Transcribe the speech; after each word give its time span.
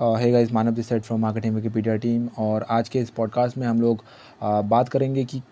है 0.00 0.30
guys 0.30 0.52
Manav 0.52 0.70
this 0.70 0.88
side 0.88 1.02
from 1.02 1.20
marketing 1.20 1.54
Wikipedia 1.54 1.96
team 1.96 2.28
और 2.38 2.66
आज 2.70 2.88
के 2.88 2.98
इस 2.98 3.10
पॉडकास्ट 3.10 3.58
में 3.58 3.66
हम 3.66 3.80
लोग 3.80 3.98
uh, 3.98 4.64
बात 4.64 4.88
करेंगे 4.88 5.24
कि 5.24 5.42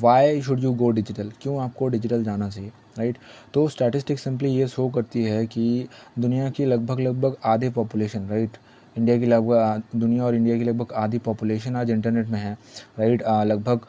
why 0.00 0.42
should 0.42 0.60
you 0.60 0.72
go 0.74 0.90
digital 0.90 1.32
क्यों 1.42 1.60
आपको 1.60 1.88
डिजिटल 1.88 2.24
जाना 2.24 2.48
चाहिए? 2.48 2.72
राइट 2.98 3.18
तो 3.54 3.68
स्टैटिस्टिक्स 3.68 4.24
सिंपली 4.24 4.48
ये 4.48 4.66
शो 4.68 4.88
करती 4.88 5.24
है 5.24 5.46
कि 5.46 5.86
दुनिया 6.18 6.50
की 6.50 6.64
लगभग 6.64 7.00
लगभग 7.00 7.36
आधे 7.44 7.70
पॉपुलेशन 7.70 8.28
राइट 8.28 8.56
इंडिया 8.98 9.18
की 9.18 9.26
लगभग 9.26 9.82
दुनिया 9.96 10.24
और 10.24 10.34
इंडिया 10.34 10.58
की 10.58 10.64
लगभग 10.64 10.92
आधी 10.92 11.18
पॉपुलेशन 11.18 11.76
आज 11.76 11.90
इंटरनेट 11.90 12.26
में 12.26 12.40
है 12.40 12.58
राइट 12.98 13.22
लगभग 13.28 13.80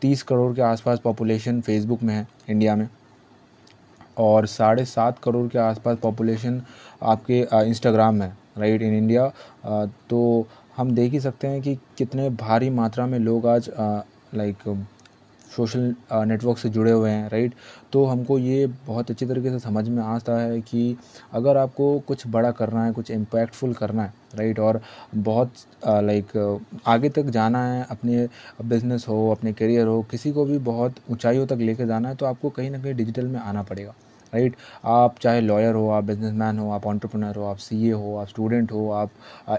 तीस 0.00 0.22
करोड़ 0.22 0.54
के 0.56 0.62
आसपास 0.62 1.00
पॉपुलेशन 1.00 1.60
फेसबुक 1.60 2.02
में 2.02 2.14
है 2.14 2.26
इंडिया 2.48 2.76
में। 2.76 2.88
और 4.18 4.46
साढ़े 4.46 4.84
सात 4.84 5.18
करोड़ 5.18 5.48
के 5.48 5.58
आसपास 5.58 5.98
पॉपुलेशन 5.98 6.62
आपके 7.02 7.46
इंस्टाग्राम 7.52 8.14
में 8.14 8.32
राइट 8.56 8.82
इन 8.82 8.94
इंडिया। 8.94 9.28
तो 10.10 10.46
हम 10.76 10.90
देख 10.94 11.12
ही 11.12 11.20
सकते 11.20 11.48
हैं 11.48 11.60
कि 11.62 11.74
कितने 11.98 12.28
भारी 12.38 12.70
मात्रा 12.72 13.06
में 13.06 13.18
लोग 13.18 13.46
आज 13.48 13.70
लाइक 14.34 14.86
सोशल 15.50 15.94
नेटवर्क 16.12 16.58
से 16.58 16.68
जुड़े 16.68 16.90
हुए 16.90 17.10
हैं 17.10 17.28
राइट 17.28 17.54
तो 17.92 18.04
हमको 18.04 18.38
ये 18.38 18.66
बहुत 18.86 19.10
अच्छी 19.10 19.26
तरीके 19.26 19.50
से 19.50 19.58
समझ 19.58 19.88
में 19.88 20.02
आता 20.02 20.38
है 20.40 20.60
कि 20.60 20.96
अगर 21.32 21.56
आपको 21.56 21.98
कुछ 22.08 22.26
बड़ा 22.26 22.50
करना 22.52 22.84
है, 22.84 22.92
कुछ 22.92 23.10
इम्पैक्टफुल 23.10 23.72
करना 23.74 24.02
है 24.02 24.12
राइट 24.34 24.58
और 24.58 24.80
बहुत 25.16 25.52
लाइक 25.86 26.36
आगे 26.86 27.08
तक 27.08 27.30
जाना 27.30 27.64
है, 27.64 27.86
अपने 27.90 28.28
बिज़नेस 28.64 29.06
हो, 29.08 29.30
अपने 29.30 29.52
करियर 29.52 29.86
हो, 29.86 30.02
किसी 30.10 30.32
को 30.32 30.44
भी 30.44 30.58
बहुत 30.60 30.94
ऊंचाइयों 31.10 31.46
तक 31.46 31.58
लेके 31.60 31.86
जाना 31.86 32.08
है 32.08 32.14
तो 32.14 32.26
आपको 32.26 32.50
कहीं 32.50 32.70
ना 32.70 32.78
कहीं 32.78 32.94
डिजिटल 32.94 33.26
में 33.26 33.40
आना 33.40 33.62
पड़ेगा। 33.62 33.94
राइट? 34.34 34.56
आप 34.84 35.18
चाहे 35.20 35.40
लॉयर 35.40 35.74
हो, 35.74 35.88
आप 35.90 36.04
बिजनेसमैन 36.04 36.58
हो, 36.58 36.70
आप 36.70 36.86
ऑन्टरप्रनर 36.86 37.36
हो, 37.36 37.44
आप 37.44 37.56
सी 37.58 37.88
हो, 37.88 38.16
आप 38.16 38.28
स्टूडेंट 38.28 38.72
हो, 38.72 38.90
आप 38.90 39.10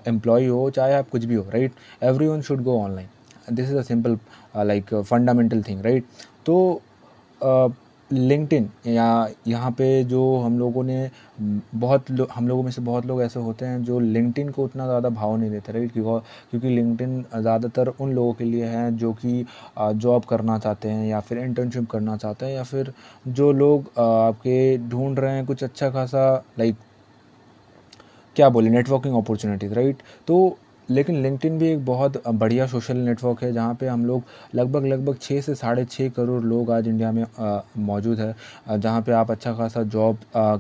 एम्प्लॉय 0.07 0.45
हो, 0.47 0.69
चाहे 0.69 0.93
आप 0.93 1.09
कुछ 1.09 1.25
भी 1.25 1.35
हो, 1.35 1.43
right? 1.49 1.71
Everyone 2.27 2.41
should 2.41 2.63
go 2.63 2.79
online 2.79 3.55
this 3.55 3.69
is 3.69 3.77
a 3.77 3.81
simple 3.81 4.17
like 4.57 4.93
fundamental 4.95 5.63
thing 5.63 5.81
right 5.81 6.05
तो 6.45 6.81
लिंकटिन 8.13 8.67
या 8.87 9.27
यहाँ 9.47 9.71
पे 9.71 10.03
जो 10.03 10.21
हम 10.37 10.57
लोगों 10.59 10.83
ने 10.83 11.09
बहुत 11.41 12.09
लो, 12.11 12.27
हम 12.33 12.47
लोगों 12.47 12.63
में 12.63 12.71
से 12.71 12.81
बहुत 12.81 13.05
लोग 13.05 13.21
ऐसे 13.23 13.39
होते 13.39 13.65
हैं 13.65 13.83
जो 13.83 13.99
लिंकटिन 13.99 14.49
को 14.49 14.63
उतना 14.63 14.85
ज़्यादा 14.85 15.09
भाव 15.09 15.35
नहीं 15.37 15.49
देते 15.51 15.71
राइट? 15.71 15.91
क्योंकि 15.93 16.67
लिंकटिन 16.67 17.21
ज़्यादातर 17.35 17.87
उन 17.89 18.13
लोगों 18.13 18.33
के 18.33 18.43
लिए 18.43 18.65
है 18.65 18.95
जो 18.97 19.13
कि 19.15 19.45
जॉब 19.79 20.25
करना 20.25 20.57
चाहते 20.59 20.89
हैं 20.89 21.07
या 21.07 21.19
फिर 21.19 21.37
इंटर्नशिप 21.39 21.89
करना 21.91 22.17
चाहते 22.17 22.45
हैं 22.45 22.53
या 22.53 22.63
फिर 22.63 22.93
जो 23.29 23.51
लोग 23.51 23.91
आपके 23.99 24.77
ढूंढ 24.89 25.19
रहे 25.19 25.35
हैं 25.35 25.45
कुछ 25.45 25.63
अच्छा 25.63 25.89
खासा 25.91 26.33
लाइक 26.59 26.75
क्या 28.35 28.49
बोले 28.49 28.69
नेटवर्किंग 28.69 29.15
अपॉर्चुनिटीज़ 29.17 29.73
राइट? 29.73 29.97
तो 30.27 30.57
लेकिन 30.91 31.21
लिंकटिन 31.23 31.57
भी 31.59 31.67
एक 31.71 31.83
बहुत 31.85 32.21
बढ़िया 32.27 32.65
सोशल 32.67 32.97
नेटवर्क 32.97 33.43
है, 33.43 33.51
जहाँ 33.53 33.75
पे 33.75 33.87
हम 33.87 34.05
लोग 34.05 34.23
लगभग 34.55 34.85
लगभग 34.85 35.17
छः 35.21 35.41
से 35.41 35.55
साढ़े 35.55 35.85
छः 35.85 36.09
करोड़ 36.09 36.41
लोग 36.43 36.71
आज 36.71 36.87
इंडिया 36.87 37.11
में 37.11 37.25
मौजूद 37.85 38.19
है। 38.19 38.79
जहाँ 38.79 39.01
पे 39.01 39.11
आप 39.11 39.31
अच्छा 39.31 39.53
खासा 39.55 39.83
जॉब 39.85 40.17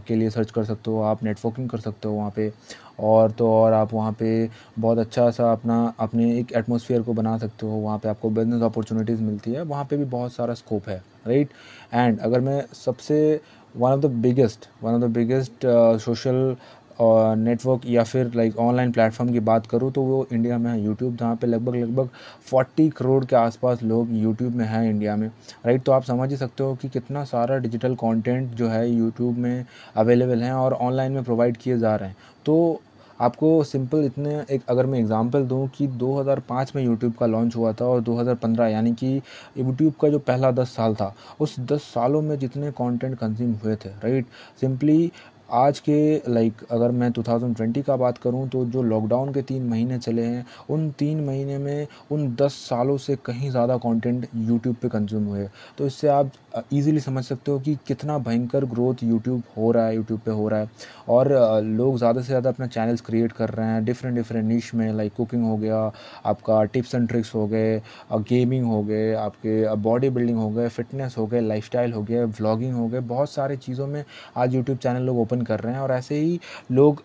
के 0.07 0.15
लिए 0.15 0.29
सर्च 0.29 0.51
कर 0.51 0.63
सकते 0.65 0.91
हो, 0.91 1.01
आप 1.01 1.23
नेटवर्किंग 1.23 1.69
कर 1.69 1.79
सकते 1.79 2.07
हो 2.07 2.13
वहाँ 2.15 2.31
पे। 2.35 2.51
और 2.99 3.31
तो 3.31 3.51
और 3.51 3.73
आप 3.73 3.93
वहाँ 3.93 4.11
पे 4.19 4.49
बहुत 4.79 4.97
अच्छा 4.97 5.29
सा 5.31 5.51
अपना, 5.51 5.93
अपने 5.99 6.39
एक 6.39 6.51
एटमोसफियर 6.55 7.01
को 7.01 7.13
बना 7.13 7.37
सकते 7.37 7.65
हो, 7.65 7.71
वहाँ 7.73 7.97
पे 7.99 8.09
आपको 8.09 8.29
बिज़नेस 8.29 8.61
अपॉर्चुनिटीज़ 8.63 9.21
मिलती 9.21 9.53
है। 9.53 9.61
वहाँ 9.63 9.85
पे 9.89 9.97
भी 9.97 10.05
बहुत 10.07 10.33
सारा 10.33 10.53
स्कोप 10.53 10.89
है 10.89 11.01
राइट 11.27 11.49
एंड 11.93 12.19
अगर 12.19 12.39
मैं 12.41 12.63
सबसे 12.75 13.39
one 13.75 13.91
of 13.91 13.99
the 14.01 14.05
biggest 14.21 14.67
one 14.83 14.93
of 14.93 15.01
the 15.01 15.13
biggest 15.13 15.65
social 16.01 16.55
network 17.01 17.81
या 17.85 18.03
फिर 18.03 18.31
लाइक 18.35 18.57
ऑनलाइन 18.59 18.91
प्लेटफॉर्म 18.91 19.31
की 19.33 19.39
बात 19.39 19.65
करूँ 19.65 19.91
तो 19.91 20.01
वो 20.01 20.25
इंडिया 20.33 20.57
में 20.57 20.69
है 20.71 20.81
यूट्यूब 20.81 21.15
जहाँ 21.15 21.35
पे 21.35 21.47
लगभग 21.47 21.75
लगभग 21.75 22.09
40 22.49 22.89
करोड़ 22.91 23.23
के 23.25 23.35
आसपास 23.35 23.83
लोग 23.83 24.13
यूट्यूब 24.13 24.55
में 24.55 24.65
हैं 24.65 24.83
इंडिया 24.89 25.15
में 25.15 25.27
राइट 25.65 25.83
तो 25.83 25.91
आप 25.91 26.03
समझ 26.03 26.29
ही 26.29 26.37
सकते 26.37 26.63
हो 26.63 26.75
कि 26.75 26.89
कितना 26.89 27.23
सारा 27.23 27.57
डिजिटल 27.57 27.95
कंटेंट 27.95 28.53
जो 28.53 28.67
है 28.67 28.89
यूट्यूब 28.89 29.37
में 29.37 29.65
अवेलेबल 29.95 30.41
हैं 30.43 30.53
और 30.53 30.73
ऑनलाइन 30.73 31.11
में 31.11 31.23
प्रोवाइड 31.23 31.57
किए 31.57 31.77
जा 31.77 31.95
रहे 31.95 32.09
हैं। 32.09 32.17
तो 32.45 32.81
आपको 33.19 33.63
सिंपल 33.63 34.03
इतने, 34.05 34.35
एक 34.51 34.61
अगर 34.69 34.85
मैं 34.85 34.99
एग्जांपल 34.99 35.43
दूँ 35.45 35.67
कि 35.75 35.87
2005 35.99 36.75
में 36.75 36.83
यूट्यूब 36.83 37.13
का 37.13 37.25
लॉन्च 37.25 37.55
हुआ 37.55 37.73
था 37.73 37.85
और 37.85 38.01
2015 38.01 38.67
यानी 38.67 38.93
कि 38.93 39.21
यूट्यूब 39.57 39.93
का 40.01 40.09
जो 40.09 40.19
पहला 40.19 40.51
10 40.51 40.75
साल 40.75 40.95
था, 40.95 41.13
उस 41.39 41.59
10 41.61 41.81
सालों 41.85 42.21
में 42.21 42.37
जितने 42.39 42.71
कंटेंट 42.71 43.17
कंज्यूम 43.17 43.51
हुए 43.63 43.75
थे 43.75 43.89
राइट 43.89 44.25
सिंपली 44.61 45.11
आज 45.51 45.79
के 45.79 45.95
लाइक 46.29 46.61
अगर 46.71 46.91
मैं 46.91 47.09
2020 47.11 47.81
का 47.83 47.95
बात 47.97 48.17
करूँ 48.17 48.47
तो 48.49 48.63
जो 48.65 48.81
लॉकडाउन 48.83 49.33
के 49.33 49.41
तीन 49.41 49.63
महीने 49.69 49.97
चले 49.99 50.23
हैं, 50.23 50.45
उन 50.69 50.89
तीन 50.91 51.23
महीने 51.25 51.57
में 51.57 51.87
उन 52.11 52.27
दस 52.35 52.53
सालों 52.69 52.97
से 52.97 53.15
कहीं 53.25 53.49
ज़्यादा 53.51 53.77
कंटेंट 53.77 54.27
यूट्यूब 54.35 54.75
पे 54.81 54.89
कंज्यूम 54.89 55.25
हुए 55.25 55.47
तो 55.77 55.85
इससे 55.85 56.07
आप 56.09 56.31
इजीली 56.73 56.99
समझ 56.99 57.23
सकते 57.25 57.51
हो 57.51 57.59
कि 57.59 57.75
कितना 57.87 58.17
भयंकर 58.19 58.65
ग्रोथ 58.67 59.03
यूट्यूब 59.03 59.43
हो 59.57 59.71
रहा 59.71 59.85
है 59.85 59.95
यूट्यूब 59.95 60.19
पे 60.25 60.31
हो 60.31 60.47
रहा 60.49 60.59
है। 60.59 60.69
और 61.09 61.29
लोग 61.63 61.97
ज़्यादा 61.97 62.21
से 62.21 62.27
ज़्यादा 62.27 62.49
अपना 62.49 62.67
चैनल्स 62.67 63.01
क्रिएट 63.01 63.31
कर 63.31 63.49
रहे 63.49 63.67
हैं 63.67 63.83
डिफरेंट 63.85 64.15
डिफरेंट 64.15 64.45
निश 64.47 64.73
में 64.75 64.91
लाइक 64.93 65.13
कुकिंग 65.13 65.43
हो 65.45 65.57
गया, 65.57 65.91
आपका 66.25 66.63
टिप्स 66.65 66.95
एंड 66.95 67.07
ट्रिक्स 67.09 67.33
हो 67.35 67.45
गए 67.47 67.79
गेमिंग 68.13 68.65
हो 68.65 68.81
गए, 68.83 69.13
आपके 69.15 69.75
बॉडी 69.81 70.09
बिल्डिंग 70.09 70.37
हो 70.37 70.49
गए 70.49 70.67
फिटनेस 70.69 71.15
हो 71.17 71.25
गए 71.27 71.41
लाइफ 71.41 71.69
हो 71.95 72.01
गए 72.03 72.23
व्लॉगिंग 72.23 72.73
हो 72.73 72.87
गए, 72.87 72.99
बहुत 73.01 73.31
सारे 73.31 73.57
चीज़ों 73.57 73.87
में 73.87 74.03
आज 74.37 74.55
यूट्यूब 74.55 74.77
चैनल 74.77 75.01
लोग 75.01 75.19
ओपन 75.19 75.41
कर 75.41 75.59
रहे 75.59 75.73
हैं। 75.73 75.81
और 75.81 75.91
ऐसे 75.91 76.15
ही 76.15 76.39
लोग 76.71 77.03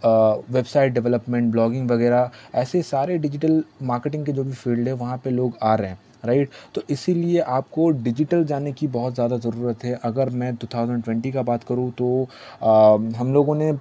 वेबसाइट 0.50 0.92
डेवलपमेंट 0.92 1.50
ब्लॉगिंग 1.52 1.90
वगैरह, 1.90 2.30
ऐसे 2.54 2.82
सारे 2.84 3.18
डिजिटल 3.18 3.62
मार्केटिंग 3.84 4.26
के 4.26 4.32
जो 4.32 4.44
भी 4.44 4.52
फ़ील्ड 4.54 4.88
है, 4.88 4.94
वहाँ 4.94 5.16
पर 5.18 5.30
लोग 5.32 5.56
आ 5.62 5.74
रहे 5.74 5.90
हैं। 5.90 5.98
राइट? 6.24 6.50
तो 6.74 6.82
इसीलिए 6.90 7.40
आपको 7.40 7.90
डिजिटल 7.90 8.44
जाने 8.44 8.72
की 8.72 8.86
बहुत 8.88 9.14
ज़्यादा 9.14 9.36
ज़रूरत 9.38 9.84
है। 9.84 9.94
अगर 10.04 10.30
मैं 10.32 10.54
2020 10.56 11.32
का 11.32 11.42
बात 11.42 11.64
करूँ 11.64 11.90
तो 11.92 12.28
आ, 12.62 12.96
हम 13.18 13.32
लोगों 13.34 13.54
ने 13.54 13.72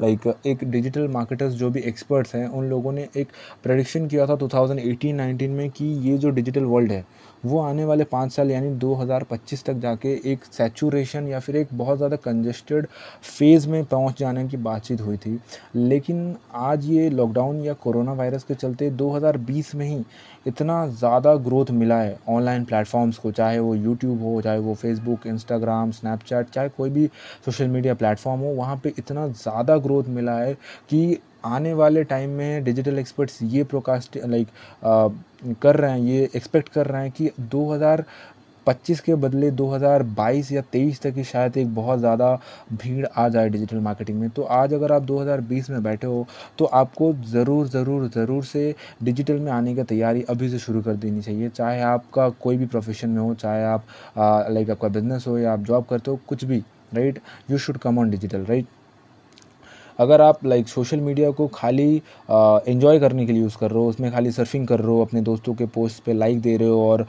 लाइक 0.00 0.20
like, 0.20 0.46
एक 0.46 0.64
डिजिटल 0.64 1.06
मार्केटर्स 1.08 1.52
जो 1.54 1.70
भी 1.70 1.80
एक्सपर्ट्स 1.80 2.34
हैं 2.34 2.46
उन 2.48 2.64
लोगों 2.64 2.92
ने 2.92 3.08
एक 3.16 3.28
प्रडिक्शन 3.62 4.06
किया 4.08 4.26
था 4.26 4.36
2018-19 4.36 5.48
में 5.48 5.70
कि 5.70 5.84
ये 6.08 6.16
जो 6.18 6.30
डिजिटल 6.30 6.64
वर्ल्ड 6.64 6.92
है 6.92 7.04
वो 7.44 7.60
आने 7.60 7.84
वाले 7.84 8.04
पाँच 8.04 8.32
साल 8.32 8.50
यानी 8.50 8.70
2025 8.78 9.64
तक 9.66 9.74
जाके 9.80 10.14
एक 10.32 10.44
सैचुरेशन 10.46 11.28
या 11.28 11.38
फिर 11.40 11.56
एक 11.56 11.68
बहुत 11.74 11.96
ज़्यादा 11.98 12.16
कंजेस्टेड 12.16 12.86
फ़ेज़ 13.28 13.68
में 13.68 13.84
पहुँच 13.84 14.18
जाने 14.18 14.46
की 14.48 14.56
बातचीत 14.58 15.00
हुई 15.00 15.16
थी। 15.16 15.38
लेकिन 15.76 16.36
आज 16.54 16.84
ये 16.86 17.08
लॉकडाउन 17.10 17.60
या 17.60 17.72
कोरोना 17.76 18.12
वायरस 18.12 18.44
के 18.44 18.54
चलते 18.54 18.90
2020 18.92 19.74
में 19.74 19.86
ही 19.86 20.04
इतना 20.46 20.86
ज़्यादा 20.88 21.34
ग्रोथ 21.38 21.70
मिला 21.72 22.00
है 22.00 22.18
ऑनलाइन 22.28 22.64
प्लेटफॉर्म्स 22.64 23.18
को, 23.18 23.30
चाहे 23.32 23.58
वो 23.58 23.74
यूट्यूब 23.74 24.22
हो, 24.22 24.40
चाहे 24.42 24.58
वो 24.58 24.74
फेसबुक 24.74 25.26
इंस्टाग्राम 25.26 25.90
स्नैपचैट 25.92 26.50
चाहे 26.50 26.68
कोई 26.68 26.90
भी 26.90 27.06
सोशल 27.46 27.68
मीडिया 27.68 27.94
प्लेटफॉर्म 27.94 28.40
हो, 28.40 28.54
वहाँ 28.54 28.76
पर 28.76 28.92
इतना 28.98 29.26
ज़्यादा 29.28 29.76
ग्रोथ 29.78 30.04
मिला 30.10 30.38
है 30.38 30.54
कि 30.90 31.18
आने 31.44 31.72
वाले 31.74 32.04
टाइम 32.04 32.30
में 32.32 32.64
डिजिटल 32.64 32.98
एक्सपर्ट्स 32.98 33.38
ये 33.42 33.64
प्रोकास्ट 33.64 34.18
लाइक 34.18 34.48
कर 35.62 35.76
रहे 35.76 35.90
हैं, 35.90 35.98
ये 36.00 36.28
एक्सपेक्ट 36.36 36.68
कर 36.68 36.86
रहे 36.86 37.02
हैं 37.02 37.10
कि 37.12 37.30
2025 37.50 39.00
के 39.00 39.14
बदले 39.16 39.50
2022 39.52 40.50
या 40.52 40.62
23 40.72 41.00
तक 41.02 41.14
की 41.14 41.24
शायद 41.24 41.56
एक 41.56 41.74
बहुत 41.74 41.98
ज़्यादा 41.98 42.34
भीड़ 42.72 43.06
आ 43.08 43.28
जाए 43.28 43.48
डिजिटल 43.50 43.78
मार्केटिंग 43.80 44.18
में। 44.20 44.28
तो 44.30 44.42
आज 44.42 44.74
अगर 44.74 44.92
आप 44.92 45.02
2020 45.04 45.70
में 45.70 45.82
बैठे 45.82 46.06
हो 46.06 46.26
तो 46.58 46.64
आपको 46.64 47.12
ज़रूर 47.26 47.68
ज़रूर 47.68 48.08
ज़रूर 48.08 48.44
से 48.44 48.74
डिजिटल 49.02 49.38
में 49.38 49.50
आने 49.52 49.74
की 49.74 49.82
तैयारी 49.84 50.22
अभी 50.30 50.48
से 50.50 50.58
शुरू 50.58 50.82
कर 50.82 50.96
देनी 50.96 51.22
चाहिए। 51.22 51.48
चाहे 51.50 51.80
आपका 51.82 52.28
कोई 52.42 52.56
भी 52.56 52.66
प्रोफेशन 52.66 53.08
में 53.10 53.20
हो, 53.20 53.34
चाहे 53.34 53.64
आप 53.64 53.84
लाइक 54.50 54.70
आपका 54.70 54.88
बिज़नेस 54.88 55.26
हो 55.28 55.38
या 55.38 55.52
आप 55.52 55.60
जॉब 55.62 55.84
करते 55.90 56.10
हो, 56.10 56.18
कुछ 56.28 56.44
भी 56.44 56.62
right 56.94 57.18
you 57.50 57.58
should 57.58 57.78
come 57.78 57.98
on 57.98 58.10
digital 58.10 58.44
right 58.44 58.66
अगर 60.00 60.20
आप 60.20 60.44
लाइक 60.46 60.68
सोशल 60.68 61.00
मीडिया 61.00 61.30
को 61.30 61.46
खाली 61.54 61.90
इन्जॉय 62.72 62.98
करने 63.00 63.26
के 63.26 63.32
लिए 63.32 63.42
यूज़ 63.42 63.56
कर 63.58 63.70
रहे 63.70 63.82
हो, 63.82 63.88
उसमें 63.88 64.10
खाली 64.12 64.30
सर्फिंग 64.32 64.66
कर 64.68 64.80
रहे 64.80 64.88
हो, 64.88 65.04
अपने 65.04 65.20
दोस्तों 65.22 65.54
के 65.54 65.66
पोस्ट 65.68 66.02
पे 66.04 66.12
लाइक 66.12 66.40
दे 66.40 66.56
रहे 66.56 66.68
हो 66.68 66.88
और 66.90 67.06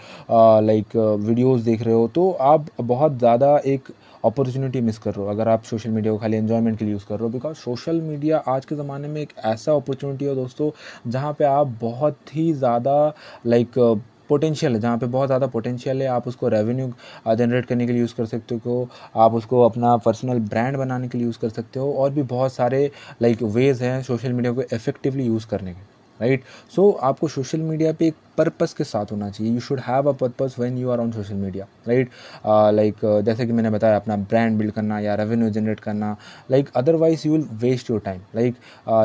लाइक 0.65 0.95
वीडियोस 0.95 1.61
देख 1.61 1.81
रहे 1.81 1.95
हो 1.95 2.07
तो 2.15 2.31
आप 2.31 2.65
बहुत 2.81 3.17
ज़्यादा 3.19 3.57
एक 3.65 3.91
अपॉर्चुनिटी 4.25 4.81
मिस 4.81 4.97
कर 4.97 5.13
रहे 5.13 5.25
हो, 5.25 5.31
अगर 5.31 5.47
आप 5.49 5.63
सोशल 5.63 5.89
मीडिया 5.89 6.13
को 6.13 6.19
खाली 6.19 6.37
एन्जॉयमेंट 6.37 6.77
के 6.79 6.85
लिए 6.85 6.93
यूज़ 6.93 7.05
कर 7.05 7.15
रहे 7.15 7.23
हो 7.23 7.29
बिकॉज़ 7.29 7.55
सोशल 7.57 8.01
मीडिया 8.01 8.37
आज 8.47 8.65
के 8.65 8.75
ज़माने 8.75 9.07
में 9.07 9.21
एक 9.21 9.33
ऐसा 9.45 9.73
अपॉर्चुनिटी 9.73 10.25
है 10.25 10.35
दोस्तों, 10.35 10.69
जहाँ 11.07 11.33
पे 11.39 11.45
आप 11.45 11.77
बहुत 11.81 12.35
ही 12.35 12.51
ज़्यादा 12.53 13.13
लाइक 13.45 13.79
पोटेंशियल 14.31 14.73
है, 14.73 14.79
जहाँ 14.79 14.97
पे 14.97 15.05
बहुत 15.07 15.27
ज़्यादा 15.27 15.47
पोटेंशियल 15.47 16.01
है, 16.01 16.07
आप 16.09 16.27
उसको 16.27 16.47
रेवेन्यू 16.49 16.87
जनरेट 17.35 17.65
करने 17.65 17.85
के 17.85 17.91
लिए 17.91 18.01
यूज़ 18.01 18.15
कर 18.15 18.25
सकते 18.25 18.55
हो, 18.65 18.87
आप 19.17 19.33
उसको 19.35 19.61
अपना 19.65 19.95
पर्सनल 19.99 20.39
ब्रांड 20.49 20.77
बनाने 20.77 21.07
के 21.07 21.17
लिए 21.17 21.27
यूज़ 21.27 21.39
कर 21.39 21.49
सकते 21.51 21.79
हो, 21.79 21.91
और 21.93 22.11
भी 22.11 22.23
बहुत 22.35 22.53
सारे 22.53 22.89
लाइक 23.21 23.43
वेज़ 23.55 23.83
हैं 23.83 24.01
सोशल 24.03 24.33
मीडिया 24.33 24.53
को 24.53 24.61
इफेक्टिवली 24.63 25.25
यूज़ 25.25 25.47
करने 25.47 25.73
के 25.73 25.79
राइट 26.21 26.43
सो 26.75 26.91
आपको 27.03 27.27
सोशल 27.29 27.59
मीडिया 27.61 27.93
पे 27.93 28.07
एक 28.07 28.15
पर्पस 28.37 28.73
के 28.73 28.83
साथ 28.83 29.11
होना 29.11 29.29
चाहिए। 29.29 29.53
You 29.53 29.59
should 29.59 29.79
have 29.79 30.09
a 30.09 30.11
purpose 30.17 30.55
when 30.59 30.77
you 30.77 30.89
are 30.89 30.99
on 30.99 31.11
social 31.11 31.35
media 31.35 31.65
right 31.87 32.09
like 32.45 32.95
जैसे 33.25 33.45
कि 33.45 33.53
मैंने 33.53 33.69
बताया, 33.69 33.95
अपना 33.95 34.15
ब्रांड 34.17 34.57
बिल्ड 34.57 34.71
करना 34.73 34.99
या 34.99 35.15
रेवेन्यू 35.15 35.49
जनरेट 35.49 35.79
करना। 35.79 36.15
Like 36.51 36.69
otherwise 36.75 37.27
you 37.27 37.33
will 37.33 37.47
waste 37.61 37.89
your 37.89 37.99
time 38.05 38.21
like 38.35 38.55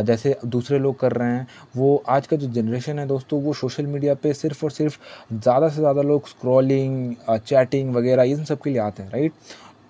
जैसे 0.07 0.37
दूसरे 0.47 0.79
लोग 0.79 0.99
कर 1.01 1.13
रहे 1.13 1.29
हैं, 1.29 1.47
वो 1.77 2.03
आज 2.09 2.27
का 2.27 2.37
जो 2.37 2.49
जनरेशन 2.53 2.99
है 2.99 3.07
दोस्तों, 3.07 3.41
वो 3.43 3.53
सोशल 3.55 3.87
मीडिया 3.87 4.15
पे 4.15 4.33
सिर्फ़ 4.35 4.65
और 4.65 4.71
सिर्फ़ 4.71 4.99
ज़्यादा 5.33 5.69
से 5.69 5.81
ज़्यादा 5.81 6.03
लोग 6.03 6.29
स्क्रॉलिंग 6.29 7.15
चैटिंग 7.39 7.95
वगैरह, 7.95 8.23
इन 8.23 8.45
सब 8.45 8.61
के 8.61 8.71
लिए 8.71 8.81
आते 8.81 9.03
हैं 9.03 9.11
राइट 9.11 9.33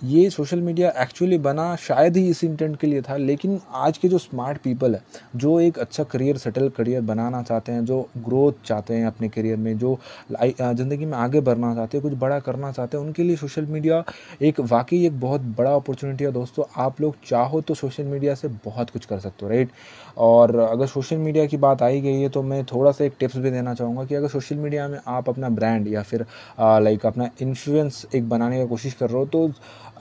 ये 0.01 0.29
सोशल 0.31 0.61
मीडिया 0.61 0.89
एक्चुअली 1.03 1.37
बना 1.39 1.75
शायद 1.79 2.17
ही 2.17 2.29
इस 2.31 2.43
इंटेंट 2.45 2.77
के 2.79 2.87
लिए 2.87 3.03
था, 3.03 3.17
लेकिन 3.17 3.59
आज 3.75 3.99
के 3.99 4.09
जो 4.09 4.19
स्मार्ट 4.19 4.59
पीपल 4.63 4.95
है, 4.95 5.03
जो 5.37 5.59
एक 5.61 5.79
अच्छा 5.79 6.05
करियर 6.05 6.37
सेटल 6.39 6.69
करियर 6.69 7.01
बनाना 7.03 7.43
चाहते 7.43 7.73
हैं, 7.73 7.85
जो 7.85 8.01
ग्रोथ 8.19 8.53
चाहते 8.67 8.95
हैं 8.95 9.07
अपने 9.07 9.29
करियर 9.29 9.57
में, 9.57 9.77
जो 9.79 9.99
ज़िंदगी 10.43 11.07
में 11.07 11.17
आगे 11.19 11.41
बढ़ना 11.41 11.75
चाहते 11.75 11.97
हैं, 11.97 12.03
कुछ 12.03 12.19
बड़ा 12.19 12.39
करना 12.41 12.73
चाहते 12.73 12.97
हैं, 12.97 13.05
उनके 13.05 13.23
लिए 13.23 13.37
सोशल 13.37 13.67
मीडिया 13.67 14.03
एक 14.43 14.61
वाकई 14.63 15.05
एक 15.07 15.21
बहुत 15.21 15.41
बड़ा 15.59 15.75
अपॉर्चुनिटी 15.75 16.25
है। 16.25 16.33
दोस्तों, 16.33 16.65
आप 16.77 17.01
लोग 17.01 17.15
चाहो 17.27 17.61
तो 17.61 17.75
सोशल 17.75 18.05
मीडिया 18.05 18.35
से 18.35 18.49
बहुत 18.65 18.91
कुछ 18.91 19.07
कर 19.07 19.19
सकते 19.19 19.47
हो 19.47 19.51
राइट 19.51 19.71
और 20.17 20.57
अगर 20.59 20.87
सोशल 20.87 21.17
मीडिया 21.17 21.47
की 21.47 21.57
बात 21.57 21.83
आई 21.83 22.01
गई 22.01 22.21
है 22.21 22.29
तो 22.29 22.43
मैं 22.43 22.65
थोड़ा 22.65 22.93
सा 22.93 23.05
एक 23.05 23.15
टिप्स 23.21 23.37
भी 23.37 23.51
देना 23.51 23.75
चाहूँगा 23.75 24.05
कि 24.05 24.15
अगर 24.15 24.29
सोशल 24.29 24.57
मीडिया 24.57 24.89
में 24.89 24.99
आप 25.09 25.29
अपना 25.29 25.49
ब्रांड 25.49 25.89
या 25.89 26.03
फिर 26.03 26.25
लाइक 26.61 27.07
अपना 27.07 27.29
इन्फ्लुएंस 27.43 28.07
एक 28.15 28.29
बनाने 28.29 28.61
की 28.63 28.69
कोशिश 28.69 28.95
कर 28.95 29.11
रहे 29.11 29.19
हो 29.19 29.27
तो 29.27 29.51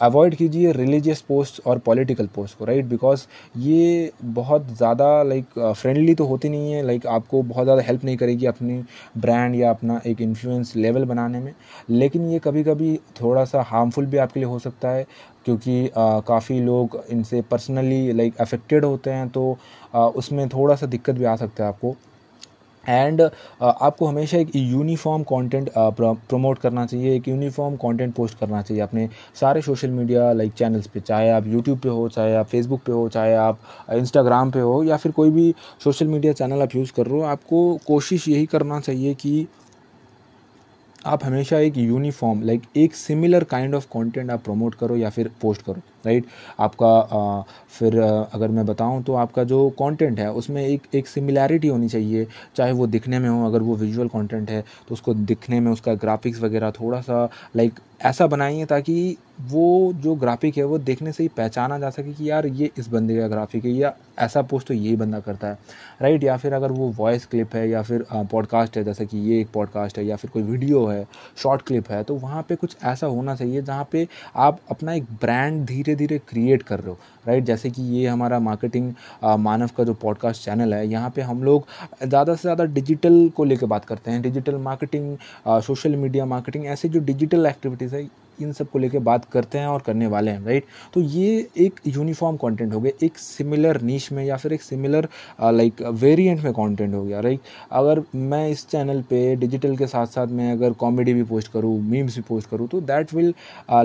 अवॉइड 0.02 0.36
कीजिए 0.36 0.72
रिलीजियस 0.72 1.22
पोस्ट 1.22 1.62
और 1.68 1.78
पॉलिटिकल 1.80 2.28
पोस्ट 2.28 2.58
को 2.58 2.66
राइट 2.66 2.86
बिकॉज़ 2.86 3.26
ये 3.58 4.12
बहुत 4.24 4.68
ज़्यादा 4.78 5.08
लाइक 5.24 5.60
फ्रेंडली 5.60 6.16
तो 6.16 6.26
होती 6.26 6.50
नहीं 6.50 6.72
है 6.74 6.82
लाइक 6.84 7.06
आपको 7.08 7.42
बहुत 7.44 7.64
ज़्यादा 7.64 7.82
हेल्प 7.82 8.04
नहीं 8.04 8.18
करेगी 8.18 8.46
अपनी 8.46 8.82
ब्रांड 9.18 9.56
या 9.56 9.70
अपना 9.70 10.00
एक 10.08 10.22
इन्फ्लुएंस 10.22 10.74
लेवल 10.76 11.06
बनाने 11.06 11.40
में। 11.40 11.54
लेकिन 11.90 12.26
ये 12.26 12.40
कभी 12.40 12.64
कभी 12.64 12.96
थोड़ा 13.22 13.46
सा 13.46 13.62
हार्मफुल 13.62 14.06
भी 14.06 14.18
आपके 14.18 14.40
लिए 14.40 14.50
हो 14.50 14.60
सकता 14.60 14.90
है 14.90 15.06
क्योंकि 15.46 15.90
काफ़ी 15.98 16.60
लोग 16.62 17.02
इनसे 17.10 17.42
पर्सनली 17.52 18.12
लाइक 18.14 18.38
अफेक्टेड 18.42 18.86
होते 18.86 19.10
हैं 19.10 19.30
तो 19.30 19.58
उसमें 19.96 20.48
थोड़ा 20.50 20.76
सा 20.76 20.86
दिक्कत 20.86 21.16
भी 21.16 21.26
आ 21.26 21.36
सकता 21.36 21.64
है 21.64 21.70
आपको। 21.70 21.96
एंड 22.84 23.22
uh, 23.22 23.30
आपको 23.62 24.06
हमेशा 24.06 24.38
एक 24.38 24.52
यूनिफॉर्म 24.56 25.24
कंटेंट 25.24 25.70
प्रमोट 25.78 26.60
करना 26.60 26.86
चाहिए 26.86 27.16
एक 27.16 27.28
यूनिफॉर्म 27.28 27.76
कंटेंट 27.76 28.14
पोस्ट 28.16 28.40
करना 28.40 28.62
चाहिए 28.62 28.84
अपने 28.84 29.08
सारे 29.42 29.62
सोशल 29.62 29.90
मीडिया 29.90 30.32
लाइक 30.34 30.54
चैनल्स 30.54 30.88
पे 30.88 31.00
चाहे 31.00 31.30
आप 31.30 31.48
यूट्यूब 31.48 31.80
पे 31.80 31.90
हो 31.90 32.08
चाहे 32.10 32.36
आप 32.36 32.46
फेसबुक 32.46 32.82
पे 32.86 32.92
हो 32.92 33.08
चाहे 33.10 33.34
आप 33.36 33.60
इंस्टाग्राम 33.94 34.52
पे 34.52 34.60
हो 34.60 34.84
या 34.84 34.98
फिर 34.98 35.12
कोई 35.12 35.30
भी 35.30 35.54
सोशल 35.84 36.08
मीडिया 36.08 36.34
चैनल 36.34 36.62
आप 36.62 36.76
यूज़ 36.76 36.92
कर 36.94 37.06
रहे 37.06 37.20
हो 37.20 37.26
आपको 37.26 37.80
कोशिश 37.88 38.28
यही 38.28 38.46
करना 38.46 38.80
चाहिए 38.80 39.14
कि 39.14 39.48
आप 41.06 41.24
हमेशा 41.24 41.58
एक 41.60 41.78
यूनिफॉर्म 41.78 42.42
लाइक 42.44 42.62
एक 42.76 42.96
सिमिलर 42.96 43.44
काइंड 43.44 43.76
ऑफ़ 43.76 43.86
कंटेंट 43.88 44.32
आप 44.32 44.44
प्रमोट 44.44 44.76
करो 44.76 44.96
या 44.98 45.10
फिर 45.10 45.32
पोस्ट 45.42 45.62
करो। 45.62 45.82
राइट? 46.06 46.26
आपका 46.60 46.88
आ, 46.88 47.42
फिर 47.80 48.00
अगर 48.34 48.48
मैं 48.48 48.66
बताऊँ 48.66 49.04
तो 49.04 49.14
आपका 49.16 49.44
जो 49.44 49.70
कंटेंट 49.70 50.20
है 50.20 50.32
उसमें 50.32 50.66
एक 50.66 50.82
एक 50.96 51.08
सिमिलैरिटी 51.08 51.68
होनी 51.68 51.90
चाहिए। 51.90 52.28
चाहे 52.56 52.72
वो 52.72 52.88
दिखने 52.88 53.20
में 53.20 53.30
हो 53.30 53.46
अगर 53.48 53.62
वो 53.62 53.76
विजुअल 53.76 54.08
कंटेंट 54.08 54.50
है 54.50 54.62
तो 54.62 54.94
उसको 54.94 55.14
दिखने 55.14 55.60
में 55.60 55.72
उसका 55.72 55.94
ग्राफिक्स 55.96 56.42
वगैरह 56.42 56.72
थोड़ा 56.72 57.02
सा 57.02 57.30
लाइक 57.56 57.80
ऐसा 58.02 58.28
बनाइए 58.28 58.66
ताकि 58.66 59.18
वो 59.42 59.94
जो 59.94 60.16
ग्राफिक 60.16 60.58
है 60.58 60.64
वो 60.64 60.78
देखने 60.78 61.12
से 61.12 61.24
ही 61.24 61.30
पहचाना 61.38 61.80
जा 61.80 61.90
सके 61.90 62.14
कि 62.14 62.30
यार 62.30 62.46
ये 62.46 62.70
इस 62.78 62.88
बंदे 62.88 63.18
का 63.18 63.28
ग्राफिक 63.28 63.66
है 63.66 63.72
या 63.72 63.94
ऐसा 64.20 64.42
पोस्ट 64.42 64.68
तो 64.68 64.74
यही 64.74 64.96
बंदा 64.96 65.20
करता 65.20 65.48
है। 65.48 65.58
राइट? 66.02 66.24
या 66.24 66.38
फिर 66.38 66.54
अगर 66.54 66.72
वो 66.72 66.88
वॉइस 66.98 67.26
क्लिप 67.26 67.56
है 67.56 67.70
या 67.70 67.82
फिर 67.82 68.06
पॉडकास्ट 68.14 68.78
है 68.78 68.84
जैसे 68.84 69.06
कि 69.06 69.18
ये 69.18 69.40
एक 69.42 69.48
पॉडकास्ट 69.54 69.98
है 69.98 70.06
या 70.06 70.16
फिर 70.16 70.32
कोई 70.32 70.44
वीडियो 70.44 70.86
है 70.86 71.06
शॉर्ट 71.38 71.62
क्लिप 71.62 71.90
है 71.90 72.04
तो 72.04 72.16
वहाँ 72.16 72.46
पे 72.50 72.56
कुछ 72.56 72.76
ऐसा 72.84 73.08
होना 73.08 73.36
चाहिए 73.36 73.62
जहाँ 73.62 73.88
पे 73.92 74.08
आप 74.36 74.60
अपना 74.72 74.94
एक 74.94 75.04
ब्रांड 75.04 75.66
धीरे 75.66 75.95
धीरे 75.96 76.18
क्रिएट 76.30 76.64
कर 76.64 76.80
रहे 76.80 76.90
हो 76.90 76.98
राइट 77.28 77.44
जैसे 77.44 77.70
कि 77.72 77.82
ये 77.96 78.08
हमारा 78.08 78.40
मार्केटिंग 78.40 78.94
मानव 79.40 79.70
का 79.78 79.84
जो 79.84 79.94
पॉडकास्ट 79.96 80.46
चैनल 80.46 80.74
है, 80.74 80.88
यहाँ 80.88 81.10
पे 81.16 81.22
हम 81.22 81.44
लोग 81.44 81.68
ज़्यादा 82.04 82.36
से 82.36 82.42
ज़्यादा 82.42 82.64
डिजिटल 82.66 83.28
को 83.36 83.44
लेकर 83.44 83.66
बात 83.68 83.86
करते 83.86 84.12
हैं 84.12 84.22
digital 84.22 84.56
marketing 84.60 85.18
social 85.48 85.96
media 85.96 86.26
marketing 86.26 86.66
ऐसे 86.68 86.90
जो 86.90 87.00
डिजिटल 87.02 87.46
एक्टिविटीज़ 87.46 87.96
है 87.96 88.04
इन 88.42 88.52
सबको 88.54 88.80
लेकर 88.80 89.00
बात 89.02 89.26
करते 89.26 89.58
हैं 89.58 89.68
और 89.68 89.82
करने 89.82 90.08
वाले 90.08 90.32
हैं 90.32 90.46
राइट 90.46 90.66
तो 90.94 91.02
ये 91.02 91.48
एक 91.58 91.80
यूनिफॉर्म 91.88 92.38
कंटेंट 92.38 92.74
हो 92.74 92.80
गया 92.80 93.06
एक 93.06 93.18
सिमिलर 93.18 93.82
नीच 93.82 94.12
में 94.12 94.24
या 94.26 94.38
फिर 94.38 94.54
एक 94.54 94.62
सिमिलर 94.62 95.08
लाइक 95.42 95.82
वेरिएंट 95.96 96.44
में 96.44 96.52
कंटेंट 96.54 96.94
हो 96.94 97.04
गया 97.04 97.20
राइट 97.20 97.40
अगर 97.72 98.04
मैं 98.16 98.48
इस 98.50 98.68
चैनल 98.70 99.02
पे 99.10 99.36
डिजिटल 99.36 99.76
के 99.78 99.88
साथ 99.88 100.08
साथ 100.08 100.28
मैं 100.34 100.52
अगर 100.52 100.74
कॉमेडी 100.80 101.14
भी 101.14 101.24
पोस्ट 101.26 101.52
करूँ 101.52 101.78
मीम्स 101.86 102.16
भी 102.16 102.22
पोस्ट 102.28 102.50
करूँ 102.50 102.68
तो 102.68 102.82
that 102.84 103.14
will 103.14 103.34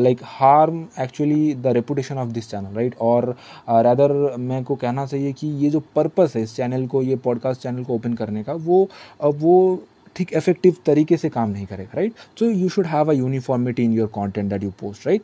like 0.00 0.20
harm 0.30 0.86
actually 1.00 1.54
the 1.54 1.72
reputation 1.74 2.18
of 2.18 2.28
this 2.30 2.50
channel 2.50 2.76
right 2.76 2.94
और 3.00 3.34
रैदर 3.70 4.12
uh, 4.32 4.38
मैं 4.40 4.62
को 4.64 4.74
कहना 4.76 5.06
चाहिए 5.06 5.32
कि 5.32 5.46
ये 5.64 5.70
जो 5.70 5.80
पर्पस 5.96 6.36
है 6.36 6.42
इस 6.42 6.56
चैनल 6.56 6.86
को 6.86 7.02
ये 7.02 7.16
पॉडकास्ट 7.24 7.62
चैनल 7.62 7.84
को 7.84 7.94
ओपन 7.94 8.14
करने 8.14 8.42
का 8.42 8.52
वो 8.52 8.88
uh, 9.20 9.34
वो 9.34 9.82
ठीक 10.16 10.32
इफ़ेक्टिव 10.32 10.76
तरीके 10.86 11.16
से 11.16 11.28
काम 11.28 11.50
नहीं 11.50 11.66
करेगा 11.66 11.96
right 11.96 12.14
so 12.38 12.50
you 12.50 12.68
should 12.68 12.86
have 12.86 13.10
a 13.10 13.14
uniformity 13.14 13.84
in 13.84 13.92
your 13.92 14.08
content 14.14 14.50
that 14.50 14.62
you 14.62 14.70
post 14.80 15.06
right 15.06 15.22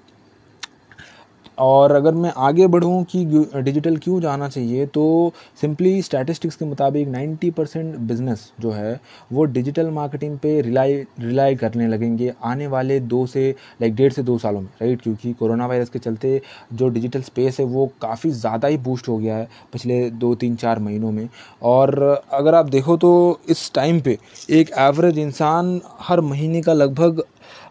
और 1.58 1.92
अगर 1.92 2.14
मैं 2.14 2.32
आगे 2.38 2.66
बढ़ूँ 2.66 3.02
कि 3.10 3.24
डिजिटल 3.56 3.96
क्यों 3.96 4.20
जाना 4.20 4.48
चाहिए 4.48 4.86
तो 4.88 5.32
सिंपली 5.60 6.00
स्टैटिस्टिक्स 6.02 6.56
के 6.56 6.64
मुताबिक 6.64 7.08
90 7.08 7.50
परसेंट 7.52 7.94
बिज़नेस 7.98 8.50
जो 8.60 8.70
है, 8.70 9.00
वो 9.32 9.44
डिजिटल 9.46 9.90
मार्केटिंग 9.90 10.38
पे 10.38 10.60
रिलाई 10.60 10.94
रिलाई 11.20 11.56
करने 11.56 11.86
लगेंगे 11.88 12.32
आने 12.44 12.66
वाले 12.66 12.98
दो 13.02 13.24
से 13.26 13.48
लाइक 13.82 13.94
डेढ़ 13.96 14.12
से 14.12 14.22
दो 14.22 14.38
सालों 14.38 14.60
में 14.60 14.68
राइट 14.82 15.02
क्योंकि 15.02 15.32
कोरोना 15.32 15.66
वायरस 15.66 15.88
के 15.88 15.98
चलते 15.98 16.40
जो 16.72 16.88
डिजिटल 16.88 17.22
स्पेस 17.22 17.60
है, 17.60 17.66
वो 17.66 17.86
काफ़ी 18.02 18.30
ज़्यादा 18.32 18.68
ही 18.68 18.76
बूस्ट 18.78 19.08
हो 19.08 19.16
गया 19.18 19.36
है 19.36 19.48
पिछले 19.72 20.08
दो, 20.10 20.34
तीन, 20.34 20.56
चार 20.56 20.78
महीनों 20.78 21.12
में। 21.12 21.28
और 21.62 22.22
अगर 22.32 22.54
आप 22.54 22.68
देखो 22.70 22.96
तो 22.96 23.38
इस 23.50 23.70
टाइम 23.74 24.00
पर 24.00 24.16
एक 24.50 24.70
एवरेज 24.78 25.18
इंसान 25.18 25.80
हर 26.00 26.20
महीने 26.22 26.62
का 26.62 26.72
लगभग 26.72 27.22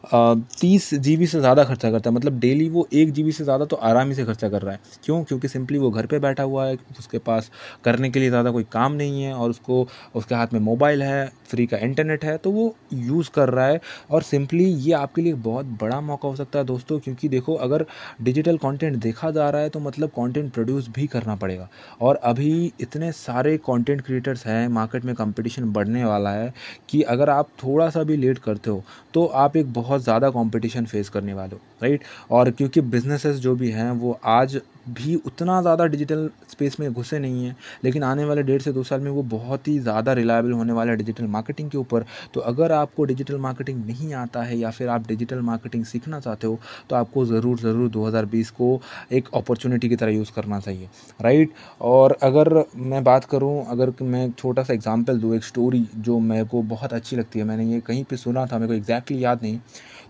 तीस 0.06 0.94
जी 0.96 1.16
से 1.26 1.40
ज़्यादा 1.40 1.64
खर्चा 1.64 1.92
करता 1.92 2.10
है। 2.10 2.16
मतलब 2.16 2.40
डेली 2.40 2.68
वो 2.70 2.88
एक 2.94 3.12
जीबी 3.14 3.32
से 3.32 3.44
ज़्यादा 3.44 3.66
तो 3.66 3.76
आराम 3.78 4.08
ही 4.08 4.16
से 4.16 4.26
खर्चा 4.26 4.50
कर 4.50 4.62
रहा 4.62 4.74
है। 4.74 4.80
क्यों? 5.06 5.24
क्योंकि 5.24 5.48
सिंपली 5.48 5.78
वो 5.78 5.90
घर 5.92 6.06
पे 6.06 6.20
बैठा 6.20 6.44
हुआ 6.44 6.66
है, 6.66 6.78
उसके 7.00 7.18
पास 7.20 7.50
करने 7.86 8.10
के 8.10 8.20
लिए 8.20 8.30
ज़्यादा 8.30 8.52
कोई 8.52 8.64
काम 8.72 8.94
नहीं 8.94 9.24
है 9.24 9.34
और 9.36 9.50
उसको, 9.50 9.88
उसके 10.16 10.36
हाथ 10.36 10.54
में 10.54 10.60
मोबाइल 10.62 11.04
है 11.04 11.26
फ्री 11.50 11.66
का 11.68 11.78
इंटरनेट 11.80 12.24
है 12.26 12.38
तो 12.38 12.52
वो 12.52 12.76
यूज़ 12.94 13.30
कर 13.32 13.50
रहा 13.50 13.66
है। 13.68 13.80
और 14.12 14.22
सिंपली 14.24 14.66
ये 14.66 14.94
आपके 14.94 15.22
लिए 15.22 15.34
बहुत 15.36 15.66
बड़ा 15.82 16.00
मौका 16.04 16.28
हो 16.28 16.36
सकता 16.36 16.60
है 16.60 16.66
दोस्तों, 16.66 17.00
क्योंकि 17.00 17.30
देखो, 17.30 17.54
अगर 17.56 17.86
डिजिटल 18.22 18.58
कंटेंट 18.58 18.96
देखा 18.98 19.32
जा 19.32 19.50
रहा 19.50 19.62
है 19.62 19.70
तो 19.70 19.80
मतलब 19.80 20.10
कंटेंट 20.12 20.52
प्रोड्यूस 20.54 20.90
भी 20.90 21.08
करना 21.08 21.36
पड़ेगा। 21.38 21.68
और 22.02 22.16
अभी 22.26 22.72
इतने 22.82 23.12
सारे 23.14 23.56
कंटेंट 23.66 24.02
क्रिएटर्स 24.02 24.46
हैं 24.48 24.68
मार्केट 24.70 25.06
में 25.06 25.14
कंपटीशन 25.16 25.72
बढ़ने 25.74 26.04
वाला 26.06 26.32
है, 26.32 26.54
कि 26.90 27.02
अगर 27.04 27.30
आप 27.30 27.50
थोड़ा 27.64 27.90
सा 27.90 28.04
भी 28.04 28.18
लेट 28.18 28.38
करते 28.40 28.70
हो 28.70 28.84
तो 29.14 29.26
आप 29.26 29.56
एक 29.58 29.72
बहुत 29.74 29.95
ज़्यादा 29.98 30.30
कंपटीशन 30.32 30.86
फेस 30.86 31.10
करने 31.10 31.34
वाले 31.34 31.56
हो 31.56 31.62
राइट 31.84 32.04
और 32.32 32.52
क्योंकि 32.52 32.82
बिजनेसेस 32.82 33.36
जो 33.38 33.56
भी 33.56 33.70
हैं, 33.72 33.90
वो 33.92 34.20
आज 34.26 34.60
भी 34.88 35.16
उतना 35.18 35.62
ज़्यादा 35.62 35.86
डिजिटल 35.86 36.30
स्पेस 36.50 36.80
में 36.80 36.92
घुसे 36.94 37.20
नहीं 37.20 37.46
हैं, 37.46 37.56
लेकिन 37.84 38.04
आने 38.04 38.26
वाले 38.26 38.44
डेढ़ 38.44 38.62
से 38.62 38.72
दो 38.74 38.84
साल 38.84 39.02
में 39.02 39.10
वो 39.12 39.24
बहुत 39.30 39.68
ही 39.68 39.78
ज़्यादा 39.80 40.14
रिलायबल 40.14 40.52
होने 40.52 40.74
वाला 40.74 40.92
है 40.92 40.98
डिजिटल 40.98 41.28
मार्केटिंग 41.28 41.70
के 41.70 41.78
ऊपर। 41.78 42.06
तो 42.34 42.42
अगर 42.42 42.72
आपको 42.72 43.06
डिजिटल 43.06 43.38
मार्केटिंग 43.40 43.86
नहीं 43.86 44.14
आता 44.16 44.44
है 44.44 44.58
या 44.58 44.72
फिर 44.72 44.90
आप 44.90 45.08
डिजिटल 45.08 45.40
मार्केटिंग 45.44 45.86
सीखना 45.86 46.20
चाहते 46.20 46.48
हो 46.48 46.60
तो 46.90 46.96
आपको 46.96 47.26
ज़रूर 47.26 47.60
ज़रूर 47.60 47.90
2020 47.90 48.50
को 48.52 48.80
एक 49.14 49.30
अपॉर्चुनिटी 49.36 49.90
की 49.90 49.96
तरह 49.96 50.12
यूज़ 50.12 50.32
करना 50.36 50.60
चाहिए। 50.60 50.90
राइट 51.22 51.54
और 51.84 52.18
अगर 52.24 52.64
मैं 52.76 53.04
बात 53.04 53.26
करूँ, 53.26 53.66
अगर 53.66 53.92
मैं 54.04 54.32
छोटा 54.32 54.64
सा 54.64 54.74
एग्ज़ाम्पल 54.74 55.20
दूँ, 55.20 55.36
एक 55.36 55.44
स्टोरी 55.44 55.86
जो 55.98 56.20
मेरे 56.22 56.46
को 56.46 56.62
बहुत 56.66 56.94
अच्छी 56.94 57.16
लगती 57.16 57.40
है, 57.40 57.46
मैंने 57.46 57.66
ये 57.66 57.80
कहीं 57.82 58.04
पर 58.04 58.16
सुना 58.18 58.46
था, 58.46 58.58
मेरे 58.58 58.68
को 58.68 58.74
एग्जैक्टली 58.74 59.24
याद 59.24 59.44
नहीं 59.44 59.60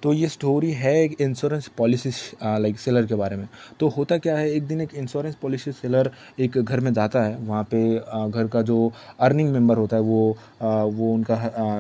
तो 0.04 0.12
ये 0.14 0.28
स्टोरी 0.30 0.72
है 0.74 0.94
एक 0.96 1.16
इंश्योरेंस 1.22 1.68
पॉलिसी 1.78 2.10
लाइक 2.44 2.80
सेलर 2.80 3.06
के 3.06 3.16
बारे 3.16 3.36
में। 3.36 3.48
तो 3.80 3.88
होता 3.90 4.18
क्या 4.18 4.36
है 4.38 4.50
एक 4.66 4.70
दिन 4.70 4.82
एक 4.82 4.94
इंश्योरेंस 4.96 5.36
पॉलिसी 5.42 5.72
सेलर 5.74 6.10
एक 6.40 6.58
घर 6.58 6.80
में 6.80 6.92
जाता 6.94 7.22
है, 7.24 7.36
वहाँ 7.38 7.64
पे 7.72 7.80
घर 8.30 8.48
का 8.54 8.62
जो 8.62 8.92
अर्निंग 9.20 9.52
मेंबर 9.54 9.78
होता 9.78 9.96
है 9.96 10.02
वो 10.04 10.38
वो 10.92 11.14
उनका 11.14 11.36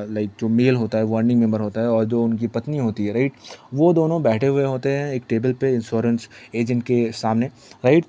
लाइक 0.10 0.32
जो 0.39 0.48
मेल 0.50 0.75
होता 0.75 0.98
है 0.98 1.04
वो 1.04 1.18
अर्निंग 1.18 1.39
मेंबर 1.39 1.62
होता 1.62 1.82
है 1.82 1.89
और 1.89 2.06
जो 2.06 2.24
उनकी 2.24 2.48
पत्नी 2.50 2.77
होती 2.77 3.06
है 3.06 3.13
राइट 3.13 3.34
वो 3.74 3.94
दोनों 3.94 4.22
बैठे 4.24 4.48
हुए 4.48 4.63
होते 4.65 4.89
हैं 4.89 5.12
एक 5.13 5.24
टेबल 5.30 5.54
पे 5.62 5.74
इंश्योरेंस 5.75 6.27
एजेंट 6.56 6.84
के 6.84 7.12
सामने 7.13 7.50
राइट 7.86 8.06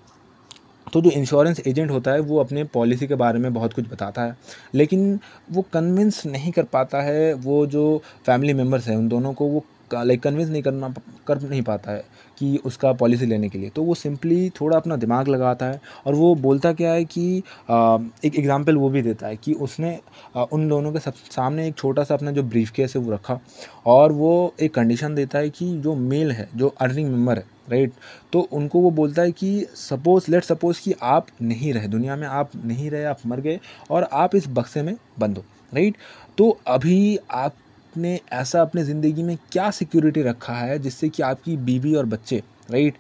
तो 0.93 1.01
जो 1.03 1.11
इंश्योरेंस 1.11 1.61
एजेंट 1.67 1.91
होता 1.91 2.11
है 2.11 2.21
वो 2.23 2.39
अपने 2.41 2.65
पॉलिसी 2.75 3.07
के 3.07 3.15
बारे 3.17 3.39
में 3.39 3.53
बहुत 3.55 3.73
कुछ 3.73 3.89
बताता 3.91 4.23
है, 4.23 4.37
लेकिन 4.75 5.19
वो 5.53 5.63
कन्विंस 5.73 6.23
नहीं 6.27 6.53
कर 6.53 6.65
पाता 6.73 7.01
है 7.03 7.33
वो 7.47 7.67
जो 7.67 7.83
फैमिली 8.27 8.55
मेंबर्स 8.55 8.87
हैं 8.89 8.97
उन 8.97 9.09
दोनों 9.09 9.33
को, 9.35 9.47
वो 9.47 9.65
लाइक 9.95 10.23
कन्विंस 10.23 10.49
नहीं 10.49 10.63
करना, 10.63 10.95
कर 11.27 11.41
नहीं 11.41 11.63
पाता 11.63 11.91
है 11.91 12.05
कि 12.39 12.57
उसका 12.67 12.93
पॉलिसी 12.93 13.27
लेने 13.27 13.49
के 13.49 13.59
लिए। 13.59 13.71
तो 13.71 13.83
वो 13.83 13.95
सिंपली 13.95 14.49
थोड़ा 14.61 14.77
अपना 14.77 14.97
दिमाग 14.97 15.29
लगाता 15.29 15.67
है 15.67 15.81
और 16.07 16.15
वो 16.15 16.35
बोलता 16.37 16.73
क्या 16.73 16.93
है 16.93 17.05
कि 17.07 17.37
एक 17.37 18.35
एग्ज़ाम्पल 18.35 18.77
वो 18.77 18.89
भी 18.91 19.03
देता 19.03 19.27
है 19.27 19.37
कि 19.37 19.53
उसने 19.55 19.99
उन 20.45 20.69
दोनों 20.69 20.93
के 20.93 20.99
सब, 20.99 21.15
सामने 21.31 21.67
एक 21.69 21.77
छोटा 21.77 22.05
सा 22.05 22.15
अपना 22.15 22.31
जो 22.31 22.43
ब्रीफ 22.45 22.71
केस 22.71 22.97
है 22.97 23.03
वो 23.03 23.13
रखा 23.13 23.39
और 23.87 24.13
वो 24.13 24.55
एक 24.61 24.75
कंडीशन 24.75 25.15
देता 25.15 25.39
है 25.39 25.51
कि 25.51 25.77
जो 25.79 25.95
मेल 25.95 26.33
है, 26.33 26.49
जो 26.55 26.75
अर्निंग 26.81 27.11
मेंबर 27.11 27.37
है 27.37 27.45
राइट 27.71 27.93
तो 28.33 28.41
उनको 28.53 28.81
वो 28.81 28.91
बोलता 28.93 29.23
है 29.23 29.33
कि 29.33 29.67
सपोज़ 29.77 30.31
लेट 30.31 30.45
सपोज़ 30.45 30.81
कि 30.83 30.95
आप 31.03 31.27
नहीं 31.43 31.73
रहे, 31.73 31.89
दुनिया 31.89 32.17
में 32.17 32.27
आप 32.29 32.51
नहीं 32.57 32.91
रहे, 32.91 33.05
आप 33.05 33.19
मर 33.27 33.41
गए 33.41 33.59
और 33.91 34.09
आप 34.13 34.35
इस 34.37 34.49
बक्से 34.51 34.83
में 34.83 34.97
बंद 35.19 35.37
हो 35.37 35.45
राइट 35.73 35.97
तो 36.39 36.59
अभी 36.67 37.19
आपने 37.97 38.19
ऐसा 38.33 38.61
अपने 38.61 38.83
ज़िंदगी 38.85 39.23
में 39.23 39.37
क्या 39.53 39.71
सिक्योरिटी 39.71 40.23
रखा 40.23 40.55
है 40.55 40.79
जिससे 40.79 41.09
कि 41.09 41.23
आपकी 41.23 41.57
बीवी 41.59 41.95
और 41.95 42.07
बच्चे 42.07 42.43
राइट 42.71 42.95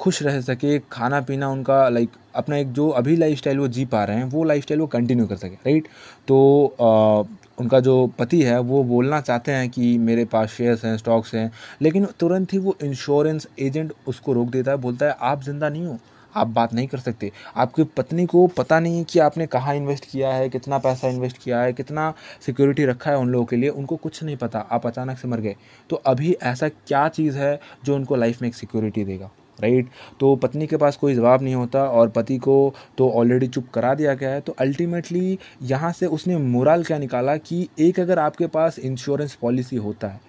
खुश 0.00 0.22
रह 0.22 0.40
सके 0.40 0.78
खाना 0.92 1.20
पीना 1.20 1.48
उनका 1.48 1.88
लाइक 1.88 2.16
अपना 2.36 2.56
एक 2.56 2.72
जो 2.72 2.88
अभी 2.90 3.16
लाइफ 3.16 3.38
स्टाइल 3.38 3.58
वो 3.58 3.68
जी 3.68 3.84
पा 3.86 4.04
रहे 4.04 4.16
हैं 4.16 4.24
वो 4.30 4.44
लाइफ 4.44 4.62
स्टाइल 4.62 4.80
वो 4.80 4.86
कंटिन्यू 4.88 5.26
कर 5.26 5.36
सके 5.36 5.54
राइट 5.56 5.88
तो 6.28 6.36
आ, 6.80 7.22
उनका 7.58 7.80
जो 7.80 8.06
पति 8.18 8.42
है 8.42 8.58
वो 8.60 8.82
बोलना 8.84 9.20
चाहते 9.20 9.52
हैं 9.52 9.68
कि 9.70 9.96
मेरे 10.00 10.24
पास 10.26 10.50
शेयर्स 10.50 10.84
हैं 10.84 10.96
स्टॉक्स 10.96 11.34
हैं 11.34 11.50
लेकिन 11.82 12.06
तुरंत 12.20 12.52
ही 12.52 12.58
वो 12.58 12.76
इंश्योरेंस 12.84 13.48
एजेंट 13.60 13.92
उसको 14.08 14.32
रोक 14.32 14.48
देता 14.50 14.70
है 14.70 14.76
बोलता 14.78 15.06
है 15.06 15.16
आप 15.22 15.42
ज़िंदा 15.42 15.68
नहीं 15.68 15.86
हो 15.86 15.98
आप 16.34 16.46
बात 16.48 16.74
नहीं 16.74 16.86
कर 16.86 16.98
सकते। 16.98 17.30
आपकी 17.56 17.84
पत्नी 17.96 18.26
को 18.26 18.46
पता 18.48 18.78
नहीं 18.80 18.98
है 18.98 19.04
कि 19.04 19.18
आपने 19.18 19.46
कहाँ 19.46 19.74
इन्वेस्ट 19.76 20.04
किया 20.04 20.32
है, 20.32 20.48
कितना 20.48 20.78
पैसा 20.78 21.08
इन्वेस्ट 21.08 21.38
किया 21.38 21.60
है, 21.60 21.72
कितना 21.72 22.12
सिक्योरिटी 22.46 22.84
रखा 22.84 23.10
है 23.10 23.18
उन 23.18 23.28
लोगों 23.28 23.44
के 23.46 23.56
लिए, 23.56 23.68
उनको 23.70 23.96
कुछ 23.96 24.22
नहीं 24.22 24.36
पता। 24.36 24.58
आप 24.70 24.86
अचानक 24.86 25.18
से 25.18 25.28
मर 25.28 25.40
गए। 25.40 25.56
तो 25.90 25.96
अभी 25.96 26.32
ऐसा 26.32 26.68
क्या 26.68 27.06
चीज़ 27.10 27.38
है 27.38 27.58
जो 27.84 27.94
उनको 27.94 28.16
लाइफ 28.16 28.42
में 28.42 28.48
एक 28.48 28.54
सिक्योरिटी 28.54 29.04
देगा 29.04 29.30
राइट 29.58 29.88
तो 30.20 30.34
पत्नी 30.36 30.66
के 30.66 30.76
पास 30.76 30.96
कोई 30.96 31.14
जवाब 31.14 31.42
नहीं 31.42 31.54
होता 31.54 31.82
और 31.84 32.08
पति 32.08 32.36
को 32.38 32.74
तो 32.98 33.08
ऑलरेडी 33.10 33.46
चुप 33.48 33.68
करा 33.74 33.94
दिया 33.94 34.14
गया 34.14 34.30
है। 34.30 34.40
तो 34.40 34.54
अल्टीमेटली 34.60 35.38
यहाँ 35.62 35.92
से 35.92 36.06
उसने 36.06 36.36
मोरल 36.38 36.84
क्या 36.84 36.98
निकाला 36.98 37.36
कि 37.38 37.68
एक 37.78 38.00
अगर 38.00 38.18
आपके 38.18 38.46
पास 38.46 38.78
इंश्योरेंस 38.78 39.34
पॉलिसी 39.34 39.76
होता 39.76 40.08
है 40.08 40.20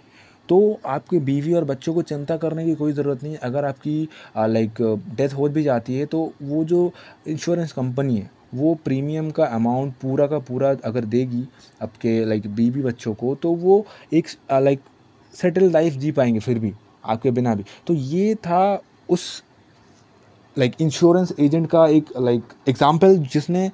तो 0.49 0.79
आपके 0.85 1.19
बीवी 1.21 1.53
और 1.53 1.63
बच्चों 1.63 1.93
को 1.93 2.01
चिंता 2.03 2.37
करने 2.37 2.65
की 2.65 2.75
कोई 2.75 2.93
ज़रूरत 2.93 3.23
नहीं 3.23 3.33
है। 3.33 3.39
अगर 3.39 3.65
आपकी 3.65 4.07
लाइक 4.37 4.81
डेथ 5.17 5.33
हो 5.33 5.47
भी 5.49 5.63
जाती 5.63 5.95
है 5.95 6.05
तो 6.05 6.31
वो 6.41 6.63
जो 6.65 6.91
इंश्योरेंस 7.27 7.71
कंपनी 7.73 8.17
है, 8.17 8.29
वो 8.53 8.73
प्रीमियम 8.85 9.29
का 9.31 9.45
अमाउंट 9.47 9.93
पूरा 10.01 10.27
का 10.27 10.39
पूरा 10.41 10.75
अगर 10.85 11.05
देगी 11.07 11.47
आपके 11.81 12.23
लाइक 12.25 12.47
बीवी 12.55 12.81
बच्चों 12.81 13.13
को 13.13 13.35
तो 13.35 13.53
वो 13.55 13.85
एक 14.13 14.27
लाइक 14.53 14.81
सेटल 15.33 15.71
लाइफ 15.71 15.93
जी 15.93 16.11
पाएँगे 16.11 16.39
फिर 16.39 16.59
भी, 16.59 16.73
आपके 17.03 17.31
बिना 17.31 17.55
भी। 17.55 17.63
तो 17.87 17.93
ये 17.93 18.35
था 18.37 18.81
उस 19.09 19.43
लाइक 20.57 20.73
इंश्योरेंस 20.81 21.33
एजेंट 21.39 21.69
का 21.69 21.85
एक 21.87 22.09
लाइक 22.17 22.53
एग्ज़ाम्पल 22.69 23.17
जिसने 23.33 23.69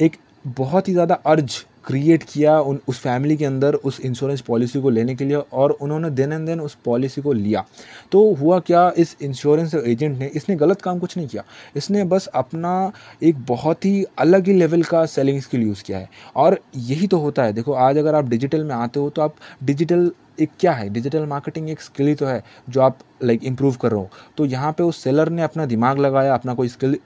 एक 0.00 0.16
बहुत 0.48 0.88
ही 0.88 0.92
ज़्यादा 0.92 1.14
अर्ज़ 1.26 1.64
क्रिएट 1.86 2.22
किया 2.22 2.58
उन, 2.60 2.80
उस 2.88 2.98
फैमिली 3.00 3.36
के 3.36 3.44
अंदर 3.44 3.74
उस 3.74 4.00
इंश्योरेंस 4.00 4.40
पॉलिसी 4.40 4.80
को 4.80 4.90
लेने 4.90 5.14
के 5.14 5.24
लिए 5.24 5.36
और 5.52 5.70
उन्होंने 5.70 6.10
दिन 6.10 6.32
एंड 6.32 6.46
दिन 6.46 6.60
उस 6.60 6.76
पॉलिसी 6.84 7.22
को 7.22 7.32
लिया। 7.32 7.64
तो 8.12 8.32
हुआ 8.34 8.58
क्या? 8.58 8.92
इस 8.98 9.16
इंश्योरेंस 9.22 9.74
एजेंट 9.74 10.18
ने, 10.18 10.26
इसने 10.26 10.56
गलत 10.56 10.82
काम 10.82 10.98
कुछ 10.98 11.16
नहीं 11.16 11.28
किया। 11.28 11.44
इसने 11.76 12.04
बस 12.04 12.26
अपना 12.26 12.92
एक 13.22 13.44
बहुत 13.48 13.84
ही 13.84 14.04
अलग 14.18 14.46
ही 14.46 14.54
लेवल 14.54 14.82
का 14.82 15.04
सेलिंग 15.06 15.40
स्किल 15.40 15.62
यूज़ 15.62 15.82
किया 15.82 15.98
है। 15.98 16.10
और 16.36 16.58
यही 16.76 17.06
तो 17.06 17.18
होता 17.18 17.42
है। 17.42 17.52
देखो, 17.52 17.72
आज 17.72 17.98
अगर 17.98 18.14
आप 18.14 18.28
डिजिटल 18.28 18.64
में 18.64 18.74
आते 18.74 19.00
हो 19.00 19.10
तो 19.10 19.22
आप 19.22 19.34
डिजिटल 19.64 20.10
एक 20.40 20.50
क्या 20.60 20.72
है? 20.72 20.88
डिजिटल 20.88 21.26
मार्केटिंग 21.26 21.68
एक 21.70 21.80
स्किल 21.80 22.06
ही 22.06 22.14
तो 22.14 22.26
है 22.26 22.42
जो 22.68 22.80
आप 22.80 22.98
लाइक 23.24 23.44
इम्प्रूव 23.44 23.74
कर 23.74 23.90
रहे 23.90 24.00
हो। 24.00 24.08
तो 24.36 24.44
यहाँ 24.46 24.72
पे 24.72 24.82
उस 24.82 25.02
सेलर 25.02 25.28
ने 25.28 25.42
अपना 25.42 25.66
दिमाग 25.66 25.98
लगाया, 25.98 26.34
अपना 26.34 26.54
कोई 26.54 26.68
स्किल 26.68 26.96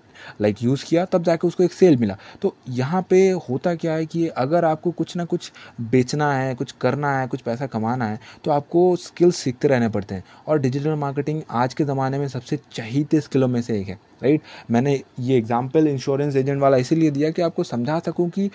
लाइक 0.40 0.62
यूज़ 0.62 0.84
किया 0.84 1.04
तब 1.04 1.22
जाके 1.22 1.46
उसको 1.46 1.62
एक 1.62 1.72
सेल 1.72 1.96
मिला। 1.96 2.16
तो 2.42 2.54
यहाँ 2.68 3.02
पे 3.10 3.18
होता 3.48 3.74
क्या 3.74 3.92
है 3.92 4.06
कि 4.06 4.26
अगर 4.28 4.64
आपको 4.64 4.90
कुछ 4.90 5.16
ना 5.16 5.24
कुछ 5.24 5.50
बेचना 5.80 6.32
है 6.34 6.54
कुछ 6.54 6.72
करना 6.80 7.18
है 7.18 7.26
कुछ 7.26 7.40
पैसा 7.40 7.66
कमाना 7.66 8.04
है 8.04 8.18
तो 8.44 8.50
आपको 8.50 8.94
स्किल्स 8.96 9.36
सीखते 9.36 9.68
रहने 9.68 9.88
पड़ते 9.88 10.14
हैं। 10.14 10.24
और 10.46 10.58
डिजिटल 10.60 10.94
मार्केटिंग 10.96 11.42
आज 11.50 11.74
के 11.74 11.84
ज़माने 11.84 12.18
में 12.18 12.26
सबसे 12.28 12.58
चहीते 12.72 13.20
स्किलों 13.20 13.48
में 13.48 13.60
से 13.62 13.80
एक 13.80 13.88
है 13.88 13.98
राइट 14.22 14.42
मैंने 14.70 15.00
ये 15.20 15.36
एग्ज़ाम्पल 15.38 15.88
इंश्योरेंस 15.88 16.36
एजेंट 16.36 16.60
वाला 16.60 16.76
इसीलिए 16.76 17.10
दिया 17.10 17.30
कि 17.30 17.42
आपको 17.42 17.64
समझा 17.64 17.98
सकूँ 17.98 18.28
कि 18.30 18.50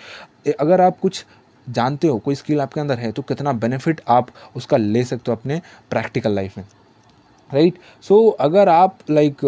अगर 0.60 0.80
आप 0.80 0.98
कुछ 0.98 1.24
जानते 1.66 2.08
हो 2.08 2.18
कोई 2.18 2.34
स्किल 2.34 2.60
आपके 2.60 2.80
अंदर 2.80 2.98
है 2.98 3.10
तो 3.12 3.22
कितना 3.22 3.52
बेनिफिट 3.52 4.00
आप 4.08 4.28
उसका 4.56 4.76
ले 4.76 5.04
सकते 5.04 5.30
हो 5.30 5.36
अपने 5.36 5.60
प्रैक्टिकल 5.90 6.34
लाइफ 6.34 6.58
में 6.58 6.64
राइट 7.50 7.74
right? 7.74 8.04
सो 8.04 8.14
so, 8.14 8.36
अगर 8.40 8.68
आप 8.68 8.98
like 9.10 9.44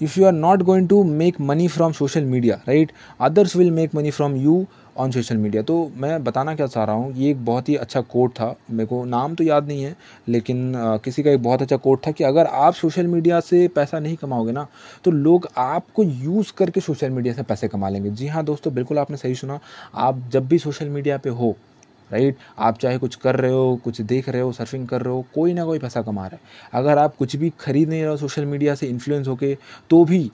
if 0.00 0.16
you 0.16 0.26
are 0.26 0.36
not 0.36 0.66
going 0.66 0.86
to 0.88 0.98
make 1.04 1.40
money 1.48 1.66
from 1.68 1.94
social 1.94 2.28
media 2.34 2.60
right? 2.68 2.92
Others 3.20 3.56
will 3.56 3.72
make 3.80 3.98
money 4.00 4.18
from 4.20 4.44
you 4.44 4.64
on 4.96 5.10
social 5.10 5.36
media 5.36 5.62
तो 5.62 5.74
मैं 5.96 6.22
बताना 6.24 6.54
क्या 6.54 6.66
चाह 6.66 6.84
रहा 6.84 6.94
हूँ 6.96 7.12
ये 7.16 7.30
एक 7.30 7.44
बहुत 7.44 7.68
ही 7.68 7.74
अच्छा 7.76 8.00
कोट 8.00 8.32
था। 8.32 8.54
मेरे 8.70 8.86
को 8.86 9.04
नाम 9.04 9.34
तो 9.34 9.44
याद 9.44 9.66
नहीं 9.68 9.82
है 9.82 9.94
लेकिन 10.28 10.74
आ, 10.76 10.96
किसी 10.96 11.22
का 11.22 11.30
एक 11.30 11.42
बहुत 11.42 11.62
अच्छा 11.62 11.76
कोट 11.76 12.06
था 12.06 12.10
कि 12.10 12.24
अगर 12.24 12.46
आप 12.46 12.74
सोशल 12.74 13.06
मीडिया 13.06 13.40
से 13.40 13.66
पैसा 13.68 13.98
नहीं 13.98 14.16
कमाओगे 14.16 14.52
ना 14.52 14.66
तो 15.04 15.10
लोग 15.10 15.48
आपको 15.56 16.02
यूज़ 16.02 16.52
करके 16.58 16.80
सोशल 16.80 17.10
मीडिया 17.10 17.34
से 17.34 17.42
पैसे 17.42 17.68
कमा 17.68 17.88
लेंगे। 17.88 18.10
जी 18.10 18.26
हाँ 18.26 18.44
दोस्तों 18.44 18.74
बिल्कुल 18.74 18.98
आपने 18.98 19.16
सही 19.16 19.34
सुना। 19.34 19.58
आप 19.94 20.22
जब 20.32 20.48
भी 20.48 20.58
सोशल 20.58 20.88
मीडिया 20.88 21.18
पे 21.18 21.30
हो 21.30 21.56
राइट? 22.10 22.36
आप 22.58 22.78
चाहे 22.78 22.98
कुछ 22.98 23.14
कर 23.16 23.36
रहे 23.36 23.52
हो, 23.52 23.76
कुछ 23.84 24.00
देख 24.02 24.28
रहे 24.28 24.42
हो 24.42 24.52
सर्फिंग 24.52 24.88
कर 24.88 25.02
रहे 25.02 25.14
हो, 25.14 25.24
कोई 25.34 25.54
ना 25.54 25.64
कोई 25.64 25.78
पैसा 25.78 26.02
कमा 26.02 26.26
रहा 26.26 26.36
है। 26.36 26.80
अगर 26.80 26.98
आप 26.98 27.16
कुछ 27.16 27.36
भी 27.36 27.52
खरीद 27.60 27.88
नहीं 27.88 28.00
रहे 28.00 28.10
हो 28.10 28.16
सोशल 28.18 28.44
मीडिया 28.46 28.74
से 28.74 28.86
इन्फ्लुएंस 28.88 29.28
होके 29.28 29.56
तो 29.90 30.04
भी 30.04 30.30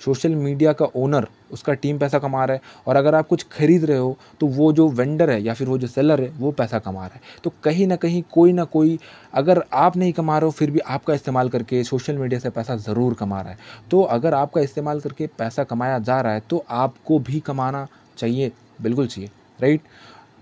सोशल 0.00 0.34
मीडिया 0.34 0.72
का 0.72 0.84
ओनर 0.96 1.26
उसका 1.52 1.72
टीम 1.74 1.98
पैसा 1.98 2.18
कमा 2.18 2.44
रहा 2.44 2.54
है। 2.54 2.60
और 2.86 2.96
अगर 2.96 3.14
आप 3.14 3.26
कुछ 3.28 3.46
खरीद 3.52 3.84
रहे 3.84 3.98
हो 3.98 4.16
तो 4.40 4.46
वो 4.48 4.72
जो 4.72 4.88
वेंडर 4.90 5.30
है 5.30 5.40
या 5.42 5.54
फिर 5.54 5.68
वो 5.68 5.78
जो 5.78 5.86
सेलर 5.86 6.20
है, 6.20 6.28
वो 6.30 6.50
पैसा 6.52 6.78
कमा 6.78 7.06
रहा 7.06 7.14
है। 7.14 7.20
तो 7.44 7.52
कहीं 7.64 7.86
ना 7.86 7.96
कहीं 7.96 8.22
कोई 8.32 8.52
ना 8.52 8.64
कोई, 8.66 8.98
अगर 9.34 9.62
आप 9.74 9.96
नहीं 9.96 10.12
कमा 10.12 10.38
रहे 10.38 10.46
हो, 10.46 10.50
फिर 10.50 10.70
भी 10.70 10.78
आपका 10.80 11.14
इस्तेमाल 11.14 11.48
करके 11.48 11.82
सोशल 11.84 12.18
मीडिया 12.18 12.40
से 12.40 12.50
पैसा 12.50 12.76
ज़रूर 12.78 13.14
कमा 13.14 13.40
रहा 13.40 13.52
है। 13.52 13.58
तो 13.90 14.02
अगर 14.02 14.34
आपका 14.34 14.60
इस्तेमाल 14.60 15.00
करके 15.00 15.26
पैसा 15.38 15.64
कमाया 15.64 15.98
जा 16.00 16.20
रहा 16.20 16.32
है 16.32 16.42
तो 16.50 16.64
आपको 16.70 17.18
भी 17.20 17.40
कमाना 17.42 17.86
चाहिए, 18.18 18.52
बिल्कुल 18.82 19.06
चाहिए, 19.06 19.30
राइट? 19.60 19.80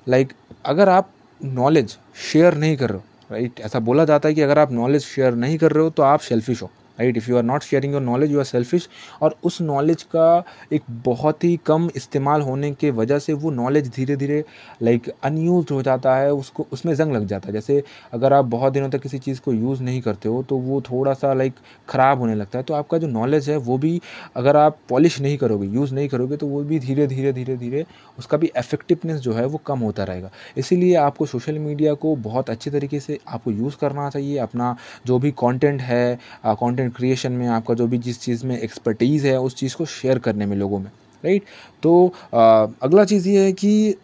लाइक 0.08 0.28
like, 0.28 0.40
अगर 0.64 0.88
आप 0.88 1.10
नॉलेज 1.44 1.96
शेयर 2.32 2.54
नहीं 2.54 2.76
कर 2.76 2.90
रहे 2.90 2.98
हो 2.98 3.04
राइट 3.32 3.60
ऐसा 3.60 3.78
बोला 3.78 4.04
जाता 4.04 4.28
है 4.28 4.34
कि 4.34 4.40
अगर 4.40 4.58
आप 4.58 4.72
नॉलेज 4.72 5.02
शेयर 5.02 5.34
नहीं 5.34 5.58
कर 5.58 5.72
रहे 5.72 5.84
हो 5.84 5.90
तो 5.90 6.02
आप 6.02 6.20
सेल्फिश 6.20 6.62
हो। 6.62 6.70
Right 6.98 7.16
if 7.16 7.30
you 7.30 7.36
are 7.36 7.42
not 7.42 7.62
sharing 7.62 7.92
your 7.92 8.02
knowledge 8.02 8.32
you 8.32 8.38
are 8.38 8.44
selfish 8.44 8.88
और 9.22 9.36
उस 9.44 9.60
नॉलेज 9.62 10.02
का 10.14 10.42
एक 10.72 10.82
बहुत 11.04 11.44
ही 11.44 11.56
कम 11.66 11.88
इस्तेमाल 11.96 12.42
होने 12.42 12.72
के 12.74 12.90
वजह 12.92 13.18
से 13.18 13.32
वो 13.34 13.50
नॉलेज 13.52 13.88
धीरे 13.96 14.16
धीरे 14.16 14.42
लाइक 14.82 15.08
अनयूज 15.24 15.70
हो 15.72 15.80
जाता 15.82 16.14
है, 16.16 16.32
उसको, 16.32 16.66
उसमें 16.72 16.94
जंग 16.94 17.12
लग 17.12 17.26
जाता 17.26 17.48
है। 17.48 17.52
जैसे 17.52 17.82
अगर 18.12 18.32
आप 18.32 18.44
बहुत 18.46 18.72
दिनों 18.72 18.88
तक 18.90 19.02
किसी 19.02 19.18
चीज़ 19.18 19.40
को 19.40 19.52
यूज़ 19.52 19.82
नहीं 19.82 20.00
करते 20.02 20.28
हो 20.28 20.42
तो 20.48 20.56
वो 20.58 20.80
थोड़ा 20.82 21.12
सा 21.14 21.32
लाइक 21.34 21.54
ख़राब 21.88 22.18
होने 22.20 22.34
लगता 22.34 22.58
है। 22.58 22.64
तो 22.64 22.74
आपका 22.74 22.98
जो 22.98 23.06
नॉलेज 23.08 23.48
है, 23.50 23.56
वो 23.58 23.78
भी 23.78 24.00
अगर 24.36 24.56
आप 24.56 24.78
पॉलिश 24.88 25.20
नहीं 25.20 25.36
करोगे 25.38 25.66
यूज़ 25.68 25.94
नहीं 25.94 26.08
करोगे 26.08 26.36
तो 26.36 26.46
वो 26.46 26.62
भी 26.64 26.78
धीरे 26.78 27.06
धीरे 27.06 27.32
धीरे 27.32 27.56
धीरे 27.56 27.84
उसका 28.18 28.36
भी 28.36 28.50
इफेक्टिवनेस 28.58 29.20
जो 29.20 29.32
है, 29.32 29.44
वो 29.46 29.60
कम 29.66 29.78
होता 29.80 30.04
रहेगा। 30.04 30.30
इसीलिए 30.56 30.94
आपको 30.96 31.26
सोशल 31.26 31.58
मीडिया 31.58 31.94
को 31.96 32.14
बहुत 32.18 32.50
अच्छे 32.50 32.70
तरीके 32.70 33.00
से 33.00 33.18
आपको 33.28 33.50
यूज़ 33.52 33.76
करना 33.80 34.08
चाहिए। 34.10 34.38
अपना 34.38 34.74
जो 35.06 35.18
भी 35.18 35.30
कॉन्टेंट 35.34 35.80
है 35.82 36.18
कॉन्टेंट 36.46 36.83
कंटेंट 36.84 36.96
क्रिएशन 36.96 37.32
में 37.32 37.46
आपका 37.48 37.74
जो 37.74 37.86
भी 37.86 37.98
जिस 37.98 38.20
चीज़ 38.20 38.46
में 38.46 38.58
एक्सपर्टीज़ 38.58 39.26
है 39.26 39.38
उस 39.40 39.54
चीज़ 39.56 39.76
को 39.76 39.84
शेयर 39.86 40.18
करने 40.18 40.46
में 40.46 40.56
लोगों 40.56 40.78
में 40.78 40.90
राइट 41.24 41.42
तो 41.82 42.12
आ, 42.34 42.66
अगला 42.82 43.04
चीज़ 43.04 43.28
ये 43.28 43.44
है 43.44 43.52
कि 43.52 43.94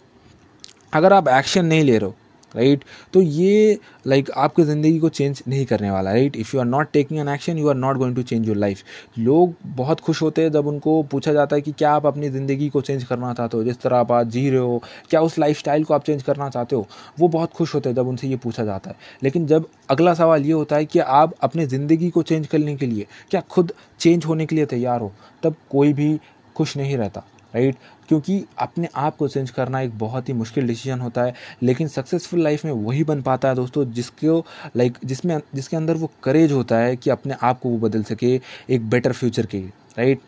अगर 0.94 1.12
आप 1.12 1.28
एक्शन 1.28 1.66
नहीं 1.66 1.84
ले 1.84 1.98
रहे 1.98 2.08
हो 2.08 2.14
राइट 2.56 2.84
तो 3.12 3.22
ये 3.22 3.78
लाइक 4.06 4.30
आपकी 4.30 4.62
ज़िंदगी 4.62 4.98
को 4.98 5.08
चेंज 5.08 5.42
नहीं 5.48 5.64
करने 5.66 5.90
वाला 5.90 6.12
right 6.12 6.36
if 6.36 6.50
you 6.54 6.60
are 6.60 6.66
not 6.66 6.90
taking 6.92 7.20
an 7.20 7.28
action 7.28 7.58
you 7.58 7.68
are 7.68 7.74
not 7.74 7.96
going 7.96 8.16
to 8.16 8.22
change 8.22 8.48
your 8.48 8.56
life 8.56 8.82
लोग 9.18 9.54
बहुत 9.66 10.00
खुश 10.00 10.22
होते 10.22 10.42
हैं 10.42 10.52
जब 10.52 10.66
उनको 10.66 11.02
पूछा 11.02 11.32
जाता 11.32 11.56
है 11.56 11.62
कि 11.62 11.72
क्या 11.72 11.92
आप 11.92 12.06
अपनी 12.06 12.28
ज़िंदगी 12.28 12.68
को 12.68 12.80
चेंज 12.80 13.04
करना 13.04 13.32
चाहते 13.34 13.56
हो? 13.56 13.64
जिस 13.64 13.80
तरह 13.80 13.96
आप 13.96 14.12
आज 14.12 14.28
जी 14.30 14.48
रहे 14.50 14.58
हो, 14.58 14.82
क्या 15.10 15.20
उस 15.20 15.38
लाइफ 15.38 15.62
को 15.66 15.94
आप 15.94 16.04
चेंज 16.04 16.22
करना 16.22 16.48
चाहते 16.50 16.76
हो? 16.76 16.86
वो 17.20 17.28
बहुत 17.28 17.52
खुश 17.52 17.74
होते 17.74 17.88
हैं 17.88 17.96
जब 17.96 18.08
उनसे 18.08 18.28
ये 18.28 18.36
पूछा 18.36 18.64
जाता 18.64 18.90
है। 18.90 18.96
लेकिन 19.22 19.46
जब 19.46 19.66
अगला 19.90 20.14
सवाल 20.14 20.44
ये 20.44 20.52
होता 20.52 20.76
है 20.76 20.84
कि 20.84 20.98
आप 20.98 21.34
अपनी 21.42 21.66
ज़िंदगी 21.66 22.10
को 22.10 22.22
चेंज 22.22 22.46
करने 22.46 22.76
के 22.76 22.86
लिए, 22.86 23.06
क्या 23.30 23.40
खुद 23.40 23.72
चेंज 24.00 24.24
होने 24.24 24.46
के 24.46 24.56
लिए 24.56 24.66
तैयार 24.66 25.00
हो? 25.00 25.12
तब 25.42 25.54
कोई 25.70 25.92
भी 25.92 26.18
खुश 26.56 26.76
नहीं 26.76 26.96
रहता। 26.96 27.24
राइट? 27.54 27.76
क्योंकि 28.08 28.44
अपने 28.58 28.88
आप 28.96 29.16
को 29.16 29.28
चेंज 29.28 29.50
करना 29.50 29.80
एक 29.80 29.98
बहुत 29.98 30.28
ही 30.28 30.34
मुश्किल 30.34 30.66
डिसीज़न 30.66 31.00
होता 31.00 31.22
है, 31.22 31.34
लेकिन 31.62 31.88
सक्सेसफुल 31.88 32.42
लाइफ 32.42 32.64
में 32.64 32.72
वही 32.72 33.04
बन 33.04 33.22
पाता 33.22 33.48
है 33.48 33.54
दोस्तों, 33.54 33.84
जिसको 33.92 34.38
लाइक 34.76 34.98
जिसमें, 35.04 35.38
जिसके 35.54 35.76
अंदर 35.76 35.94
वो 35.94 36.10
करेज 36.24 36.52
होता 36.52 36.78
है 36.78 36.96
कि 36.96 37.10
अपने 37.10 37.34
आप 37.42 37.60
को 37.60 37.68
वो 37.68 37.78
बदल 37.78 38.02
सके 38.02 38.40
एक 38.70 38.88
बेटर 38.90 39.12
फ्यूचर 39.12 39.46
के 39.46 39.58
राइट 39.98 40.20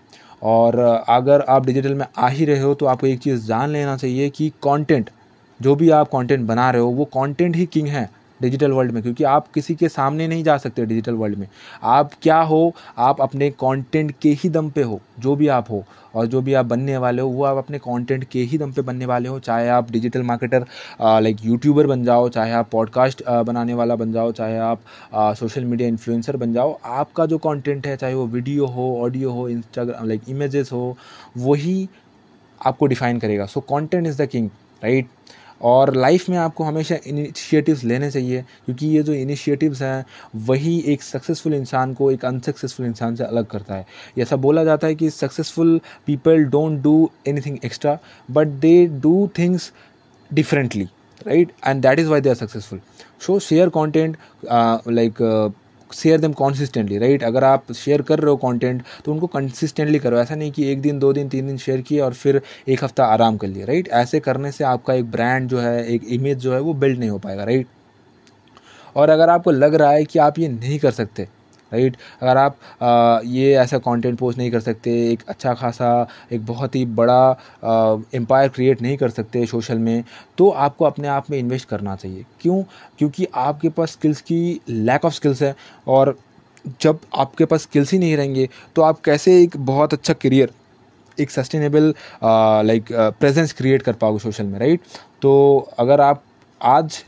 और 0.43 0.79
अगर 1.09 1.41
आप 1.49 1.67
डिजिटल 1.67 1.95
में 1.95 2.07
आ 2.19 2.29
ही 2.29 2.45
रहे 2.45 2.61
हो 2.61 2.75
तो 2.75 2.87
आपको 2.87 3.07
एक 3.07 3.21
चीज़ 3.21 3.47
जान 3.47 3.71
लेना 3.71 3.97
चाहिए 3.97 4.31
कि 4.31 4.49
कंटेंट 4.65 5.11
जो 5.61 5.75
भी 5.75 5.91
आप 5.91 6.09
कंटेंट 6.09 6.47
बना 6.47 6.71
रहे 6.71 6.83
हो, 6.83 6.89
वो 6.89 7.05
कंटेंट 7.05 7.57
ही 7.57 7.67
किंग 7.67 7.89
है। 7.89 8.09
डिजिटल 8.43 8.73
वर्ल्ड 8.73 8.93
में, 8.93 9.03
क्योंकि 9.03 9.25
आप 9.25 9.49
किसी 9.55 9.75
के 9.75 9.89
सामने 9.89 10.29
नहीं 10.29 10.45
जा 10.45 10.57
सकते 10.59 10.87
डिजिटल 10.87 11.15
वर्ल्ड 11.15 11.39
में। 11.39 11.47
आप 11.83 12.11
क्या 12.23 12.41
हो, 12.43 12.75
आप 12.99 13.21
अपने 13.21 13.51
कंटेंट 13.61 14.13
के 14.23 14.31
ही 14.33 14.49
दम 14.51 14.71
पे 14.71 14.83
हो, 14.83 15.01
जो 15.21 15.37
भी 15.37 15.49
आप 15.49 15.71
हो, 15.71 15.85
और 16.15 16.27
जो 16.27 16.41
भी 16.43 16.55
आप 16.55 16.67
बनने 16.67 16.97
वाले 16.97 17.23
हो, 17.23 17.29
वो 17.29 17.45
आप 17.45 17.57
अपने 17.57 17.79
कंटेंट 17.79 18.25
के 18.25 18.41
ही 18.41 18.59
दम 18.59 18.73
पे 18.73 18.83
बनने 18.83 19.07
वाले 19.07 19.29
हो, 19.29 19.39
चाहे 19.41 19.69
आप 19.69 19.91
डिजिटल 19.91 20.23
मार्केटर 20.23 20.67
लाइक 21.01 21.45
यूट्यूबर 21.45 21.87
बन 21.87 22.05
जाओ, 22.05 22.29
चाहे 22.29 22.53
आप 22.53 22.69
पॉडकास्ट 22.73 23.23
बनाने 23.47 23.75
वाला 23.75 23.97
बन 23.97 24.13
जाओ, 24.13 24.33
चाहे 24.33 24.59
आप 24.61 24.81
सोशल 25.39 25.65
मीडिया 25.65 25.89
इन्फ्लुएंसर 25.89 26.37
बन 26.37 26.53
जाओ, 26.53 26.79
आपका 26.85 27.27
जो 27.27 27.39
कंटेंट 27.41 27.87
है, 27.87 27.97
चाहे 27.97 28.15
वो 28.15 28.27
वीडियो 28.27 28.67
हो 28.67 28.97
ऑडियो 29.03 29.33
हो 29.33 29.49
इंस्टाग्राम 29.49 30.09
लाइक 30.09 30.29
इमेजेस 30.29 30.73
हो, 30.73 30.97
वही 31.39 31.89
आपको 32.61 32.87
डिफाइन 32.87 33.19
करेगा। 33.19 33.47
So 33.47 33.61
content 33.63 34.07
is 34.07 34.23
the 34.23 34.27
king 34.27 34.49
right 34.83 35.07
और 35.63 35.95
लाइफ 35.97 36.29
में 36.29 36.37
आपको 36.39 36.65
हमेशा 36.65 36.97
इनिशिएटिव्स 37.07 37.85
लेने 37.85 38.11
चाहिए, 38.11 38.43
क्योंकि 38.67 38.87
ये 38.87 39.03
जो 39.03 39.13
इनिशिएटिव्स 39.15 39.83
हैं, 39.83 40.05
वही 40.37 40.79
एक 40.93 41.03
सक्सेसफुल 41.03 41.55
इंसान 41.55 41.95
को 41.95 42.11
एक 42.11 42.25
अनसक्सेसफुल 42.25 42.87
इंसान 42.87 43.17
से 43.17 43.25
अलग 43.25 43.47
करता 43.47 43.75
है। 43.75 43.87
ऐसा 44.19 44.37
बोला 44.39 44.65
जाता 44.65 44.87
है 44.87 44.95
कि 44.95 45.11
successful 45.11 45.81
people 46.07 46.45
don't 46.47 46.83
do 46.83 47.11
anything 47.29 47.59
extra 47.65 47.99
but 48.31 48.49
they 48.61 48.87
do 49.03 49.29
things 49.39 49.73
differently 50.31 50.85
right 51.27 51.53
and 51.67 51.83
that 51.83 51.99
is 51.99 52.09
why 52.09 52.21
they 52.21 52.29
are 52.29 52.35
successful 52.37 52.81
so 53.27 53.39
share 53.41 53.69
content 53.69 54.17
like 54.45 55.23
share 55.95 56.21
them 56.21 56.33
consistently 56.33 56.99
right 56.99 57.23
अगर 57.25 57.45
आप 57.45 57.73
शेयर 57.75 58.03
कर 58.03 58.19
रहे 58.19 58.31
हो 58.31 58.37
कॉन्टेंट 58.37 58.83
तो 59.05 59.13
उनको 59.13 59.27
कंसिस्टेंटली 59.27 59.99
करो। 59.99 60.19
ऐसा 60.19 60.35
नहीं 60.35 60.51
कि 60.53 60.71
एक 60.73 60.81
दिन, 60.83 60.99
दो 60.99 61.13
दिन, 61.13 61.29
तीन 61.29 61.47
दिन 61.47 61.57
शेयर 61.59 61.81
किए 61.81 62.01
और 62.01 62.15
फिर 62.15 62.41
एक 62.69 62.85
हफ़्ता 62.85 63.05
आराम 63.05 63.37
कर 63.37 63.49
लिया 63.49 63.67
राइट 63.67 63.89
ऐसे 63.95 64.21
करने 64.21 64.53
से 64.53 64.65
आपका 64.65 64.95
एक 64.95 65.11
ब्रांड 65.11 65.49
जो 65.49 65.59
है, 65.59 65.87
एक 65.87 66.05
इमेज 66.05 66.39
जो 66.39 66.55
है, 66.55 66.61
वो 66.61 66.75
बिल्ड 66.75 66.99
नहीं 66.99 67.11
हो 67.11 67.19
पाएगा 67.19 67.45
राइट 67.45 67.67
और 68.97 69.11
अगर 69.11 69.29
आपको 69.29 69.51
लग 69.51 69.75
रहा 69.75 69.91
है 69.91 70.05
कि 70.05 70.19
आप 70.19 70.39
ये 70.39 70.49
नहीं 70.49 70.79
कर 70.79 70.91
सकते 70.93 71.29
राइट? 71.73 71.97
अगर 72.23 72.37
आप 72.37 72.57
ये 73.27 73.55
ऐसा 73.57 73.79
कंटेंट 73.79 74.19
पोस्ट 74.19 74.39
नहीं 74.39 74.51
कर 74.51 74.61
सकते, 74.61 74.91
एक 75.13 75.23
अच्छा 75.29 75.55
खासा, 75.55 76.07
एक 76.33 76.47
बहुत 76.47 76.75
ही 76.77 76.85
बड़ा 76.95 78.09
एम्पायर 78.15 78.49
क्रिएट 78.49 78.83
नहीं 78.83 78.97
कर 78.97 79.11
सकते 79.11 79.47
सोशल 79.47 79.79
में 79.79 80.05
तो 80.39 80.49
आपको 80.51 80.85
अपने 80.85 81.09
आप 81.09 81.31
में 81.31 81.39
इन्वेस्ट 81.39 81.69
करना 81.69 81.97
चाहिए। 81.97 82.25
क्यों? 82.41 82.63
क्योंकि 82.99 83.27
आपके 83.37 83.69
पास 83.69 83.93
स्किल्स 83.93 84.21
की 84.21 84.61
लैक 84.69 85.05
ऑफ़ 85.05 85.15
स्किल्स 85.15 85.43
है 85.43 85.55
और 85.87 86.17
जब 86.81 86.99
आपके 87.15 87.45
पास 87.45 87.63
स्किल्स 87.63 87.93
ही 87.93 87.99
नहीं 87.99 88.17
रहेंगे 88.17 88.49
तो 88.77 88.83
आप 88.83 89.01
कैसे 89.05 89.41
एक 89.43 89.57
बहुत 89.57 89.93
अच्छा 89.95 90.15
करियर 90.15 90.51
एक 91.19 91.31
सस्टेनेबल 91.31 91.95
लाइक 92.67 92.93
प्रेजेंस 92.93 93.53
क्रिएट 93.53 93.83
कर 93.83 93.93
पाओगे 93.93 94.19
सोशल 94.19 94.45
में 94.45 94.59
राइट 94.59 94.81
तो 95.23 95.33
अगर 95.79 96.01
आप 96.01 96.23
आज 96.61 97.03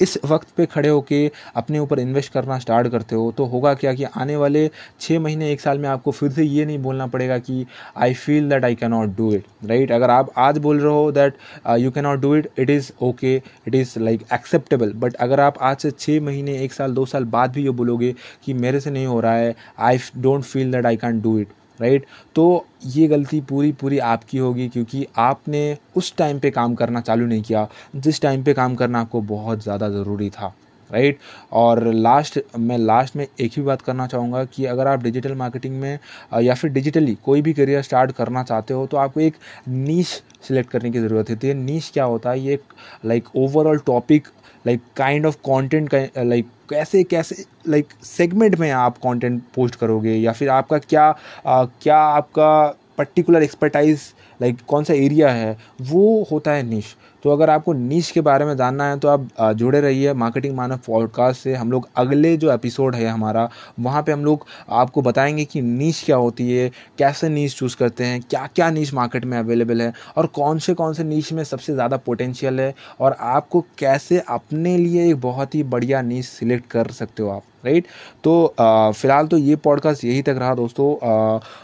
इस 0.00 0.18
वक्त 0.24 0.48
पे 0.56 0.66
खड़े 0.66 0.88
होके 0.88 1.30
अपने 1.56 1.78
ऊपर 1.78 1.98
इन्वेस्ट 1.98 2.32
करना 2.32 2.58
स्टार्ट 2.58 2.88
करते 2.88 3.16
हो 3.16 3.30
तो 3.36 3.44
होगा 3.44 3.74
क्या 3.74 3.92
कि 3.94 4.04
आने 4.04 4.36
वाले 4.36 4.70
छः 5.00 5.20
महीने, 5.20 5.52
एक 5.52 5.60
साल 5.60 5.78
में 5.78 5.88
आपको 5.88 6.10
फिर 6.10 6.30
से 6.30 6.44
ये 6.44 6.64
नहीं 6.64 6.78
बोलना 6.78 7.06
पड़ेगा 7.06 7.38
कि 7.38 7.66
I 7.96 8.14
feel 8.14 8.48
that 8.48 8.64
I 8.64 8.74
can 8.74 8.90
not 8.90 9.16
do 9.16 9.32
it 9.34 9.44
right 9.64 9.92
अगर 9.92 10.10
आप 10.10 10.32
आज 10.38 10.58
बोल 10.58 10.80
रहे 10.80 10.92
हो 10.92 11.12
that 11.12 11.34
you 11.78 11.90
can 11.90 12.04
not 12.04 12.20
do 12.20 12.34
it 12.36 12.48
it 12.58 12.70
is 12.70 12.90
okay 13.02 13.34
it 13.36 13.74
is 13.74 13.98
like 13.98 14.24
acceptable 14.32 14.92
but 14.96 15.14
अगर 15.14 15.40
आप 15.40 15.58
आज 15.60 15.76
से 15.76 15.90
छः 15.90 16.20
महीने, 16.20 16.58
एक 16.64 16.72
साल, 16.72 16.94
दो 16.94 17.06
साल 17.06 17.24
बाद 17.24 17.52
भी 17.52 17.64
ये 17.64 17.70
बोलोगे 17.70 18.14
कि 18.44 18.54
मेरे 18.54 18.80
से 18.80 18.90
नहीं 18.90 19.06
हो 19.06 19.20
रहा 19.20 19.34
है 19.34 19.54
I 19.78 19.98
don't 20.16 20.44
feel 20.44 20.72
that 20.72 20.86
I 20.86 20.96
can 20.96 21.20
do 21.20 21.38
it 21.38 21.48
right? 21.80 22.06
तो 22.34 22.66
ये 22.86 23.06
गलती 23.08 23.40
पूरी 23.40 23.72
पूरी 23.72 23.98
आपकी 23.98 24.38
होगी 24.38 24.68
क्योंकि 24.68 25.06
आपने 25.18 25.76
उस 25.96 26.14
टाइम 26.16 26.38
पे 26.38 26.50
काम 26.50 26.74
करना 26.74 27.00
चालू 27.00 27.26
नहीं 27.26 27.42
किया। 27.42 27.68
जिस 27.96 28.20
टाइम 28.22 28.42
पे 28.42 28.54
काम 28.54 28.74
करना 28.74 29.00
आपको 29.00 29.20
बहुत 29.20 29.62
ज़्यादा 29.62 29.88
ज़रूरी 29.88 30.30
था। 30.30 30.54
राइट 30.92 31.18
और 31.52 31.84
लास्ट 31.86 32.38
मैं 32.58 32.78
लास्ट 32.78 33.16
में 33.16 33.26
एक 33.40 33.52
ही 33.56 33.62
बात 33.62 33.82
करना 33.82 34.06
चाहूँगा 34.06 34.44
कि 34.44 34.64
अगर 34.64 34.86
आप 34.86 35.02
डिजिटल 35.02 35.34
मार्केटिंग 35.34 35.80
में 35.80 35.98
या 36.42 36.54
फिर 36.54 36.70
डिजिटली 36.70 37.14
कोई 37.24 37.42
भी 37.42 37.52
करियर 37.52 37.82
स्टार्ट 37.82 38.12
करना 38.12 38.42
चाहते 38.42 38.74
हो 38.74 38.86
तो 38.86 38.96
आपको 38.96 39.20
एक 39.20 39.34
नीच 39.68 40.06
सिलेक्ट 40.42 40.70
करने 40.70 40.90
की 40.90 40.98
ज़रूरत 40.98 41.30
होती 41.30 41.48
है। 41.48 41.54
नीच 41.54 41.90
क्या 41.94 42.04
होता 42.04 42.30
है? 42.30 42.40
ये 42.40 42.54
एक 42.54 42.62
like 43.06 43.28
overall 43.36 43.78
topic 43.86 44.28
like 44.66 44.80
kind 44.96 45.26
of 45.26 45.36
content 45.48 45.94
like 46.18 46.46
कैसे 46.70 47.02
कैसे 47.04 47.44
लाइक 47.68 47.86
like, 47.86 48.04
सेगमेंट 48.04 48.56
में 48.56 48.70
आप 48.70 48.96
कंटेंट 48.98 49.42
पोस्ट 49.54 49.74
करोगे 49.74 50.14
या 50.14 50.32
फिर 50.32 50.48
आपका 50.48 50.78
क्या 50.78 51.04
आ, 51.46 51.64
क्या 51.64 51.96
आपका 51.98 52.76
पर्टिकुलर 52.98 53.42
एक्सपर्टाइज 53.42 54.00
लाइक 54.40 54.58
कौन 54.68 54.84
सा 54.84 54.94
एरिया 54.94 55.30
है, 55.30 55.56
वो 55.82 56.26
होता 56.32 56.50
है 56.50 56.62
निश 56.68 56.96
तो 57.24 57.30
अगर 57.30 57.50
आपको 57.50 57.72
नीच 57.72 58.10
के 58.10 58.20
बारे 58.20 58.44
में 58.44 58.56
जानना 58.56 58.84
है 58.84 58.98
तो 58.98 59.08
आप 59.08 59.52
जुड़े 59.56 59.80
रहिए 59.80 60.12
मार्केटिंग 60.14 60.54
मानव 60.56 60.78
पॉडकास्ट 60.86 61.40
से. 61.40 61.54
हम 61.54 61.72
लोग 61.72 61.88
अगले 61.96 62.36
जो 62.36 62.52
एपिसोड 62.52 62.94
है 62.94 63.06
हमारा, 63.06 63.48
वहाँ 63.80 64.02
पे 64.02 64.12
हम 64.12 64.24
लोग 64.24 64.46
आपको 64.70 65.02
बताएँगे 65.02 65.44
कि 65.44 65.60
नीच 65.62 66.02
क्या 66.06 66.16
होती 66.16 66.50
है, 66.52 66.70
कैसे 66.98 67.28
नीच 67.28 67.54
चूज़ 67.56 67.76
करते 67.76 68.04
हैं 68.04 68.20
क्या 68.20 68.46
क्या 68.54 68.70
नीच 68.70 68.94
मार्केट 68.94 69.24
में 69.24 69.38
अवेलेबल 69.38 69.82
है, 69.82 69.92
और 70.16 70.26
कौन 70.28 70.58
से 70.58 70.74
कौन 70.74 70.94
से 70.94 71.04
नीच 71.04 71.32
में 71.32 71.44
सबसे 71.44 71.74
ज़्यादा 71.74 71.96
पोटेंशियल 71.96 72.60
है, 72.60 72.74
और 73.00 73.16
आपको 73.20 73.64
कैसे 73.78 74.22
अपने 74.28 74.76
लिए 74.78 75.08
एक 75.10 75.20
बहुत 75.20 75.54
ही 75.54 75.62
बढ़िया 75.64 76.02
नीच 76.02 76.24
सिलेक्ट 76.24 76.70
कर 76.70 76.90
सकते 76.92 77.22
हो 77.22 77.30
आप 77.30 77.42
राइट 77.64 77.86
तो 78.24 78.54
फ़िलहाल 78.58 79.26
तो 79.26 79.38
ये 79.38 79.56
पॉडकास्ट 79.56 80.04
यही 80.04 80.22
तक 80.22 80.36
रहा 80.38 80.54
दोस्तों. 80.54 80.94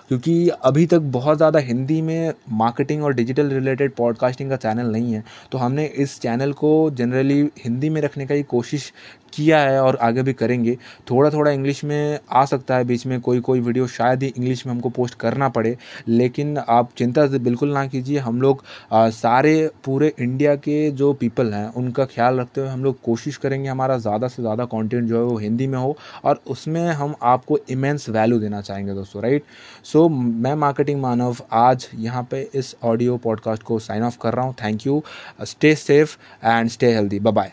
क्योंकि 0.08 0.48
अभी 0.48 0.84
तक 0.86 0.98
बहुत 1.12 1.36
ज़्यादा 1.36 1.58
हिंदी 1.58 2.00
में 2.02 2.32
मार्केटिंग 2.66 3.04
और 3.04 3.14
डिजिटल 3.14 3.50
रिलेटेड 3.50 3.94
पॉडकास्टिंग 3.94 4.50
का 4.50 4.56
चैनल 4.58 4.92
नहीं 4.92 5.12
है 5.12 5.24
तो 5.52 5.58
हमने 5.58 5.86
इस 5.98 6.20
चैनल 6.20 6.52
को 6.54 6.72
जनरली 6.92 7.40
हिंदी 7.64 7.90
में 7.90 8.00
रखने 8.00 8.26
का 8.26 8.34
ही 8.34 8.42
कोशिश 8.48 8.92
किया 9.32 9.58
है 9.60 9.80
और 9.82 9.96
आगे 10.02 10.22
भी 10.22 10.32
करेंगे। 10.32 10.76
थोड़ा 11.10 11.30
थोड़ा 11.30 11.50
इंग्लिश 11.50 11.82
में 11.84 12.18
आ 12.30 12.44
सकता 12.44 12.76
है, 12.76 12.84
बीच 12.84 13.04
में 13.06 13.20
कोई 13.20 13.40
कोई 13.40 13.60
वीडियो 13.60 13.86
शायद 13.86 14.22
ही 14.22 14.28
इंग्लिश 14.28 14.64
में 14.66 14.72
हमको 14.72 14.88
पोस्ट 14.90 15.14
करना 15.20 15.48
पड़े, 15.48 15.76
लेकिन 16.08 16.56
आप 16.58 16.90
चिंता 16.98 17.26
बिल्कुल 17.38 17.72
ना 17.72 17.86
कीजिए, 17.86 18.18
हम 18.18 18.40
लोग 18.42 18.62
सारे, 18.92 19.70
पूरे 19.84 20.12
इंडिया 20.20 20.54
के 20.56 20.90
जो 20.92 21.12
पीपल 21.14 21.52
हैं, 21.54 21.66
उनका 21.72 22.04
ख्याल 22.06 22.40
रखते 22.40 22.60
हुए 22.60 22.70
हम 22.70 22.84
लोग 22.84 23.00
कोशिश 23.02 23.36
करेंगे 23.36 23.68
हमारा 23.68 23.98
ज़्यादा 23.98 24.28
से 24.28 24.42
ज़्यादा 24.42 24.64
कॉन्टेंट 24.66 25.04
जो 25.04 25.16
है 25.16 25.24
वो 25.24 25.36
हिंदी 25.38 25.66
में 25.66 25.78
हो, 25.78 25.96
और 26.24 26.40
उसमें 26.46 26.86
हम 26.92 27.14
आपको 27.24 27.58
इमेंस 27.70 28.08
वैल्यू 28.10 28.38
देना 28.38 28.60
चाहेंगे 28.60 28.94
दोस्तों 28.94 29.22
राइट 29.22 29.44
सो 29.84 30.08
मैं 30.08 30.54
मार्केटिंग 30.56 31.00
मानव 31.00 31.36
आज 31.54 31.88
यहाँ 31.96 32.26
पे 32.30 32.48
इस 32.56 32.74
ऑडियो 32.84 33.16
पॉडकास्ट 33.16 33.62
को 33.62 33.78
साइन 33.78 34.02
ऑफ़ 34.02 34.18
कर 34.22 34.34
रहा 34.34 34.44
हूँ. 34.44 34.54
Thank 34.54 34.86
you 34.86 35.02
stay 35.42 35.74
safe 35.74 36.16
and 36.44 36.68
stay 36.68 36.92
healthy 36.94 37.18
bye 37.20 37.52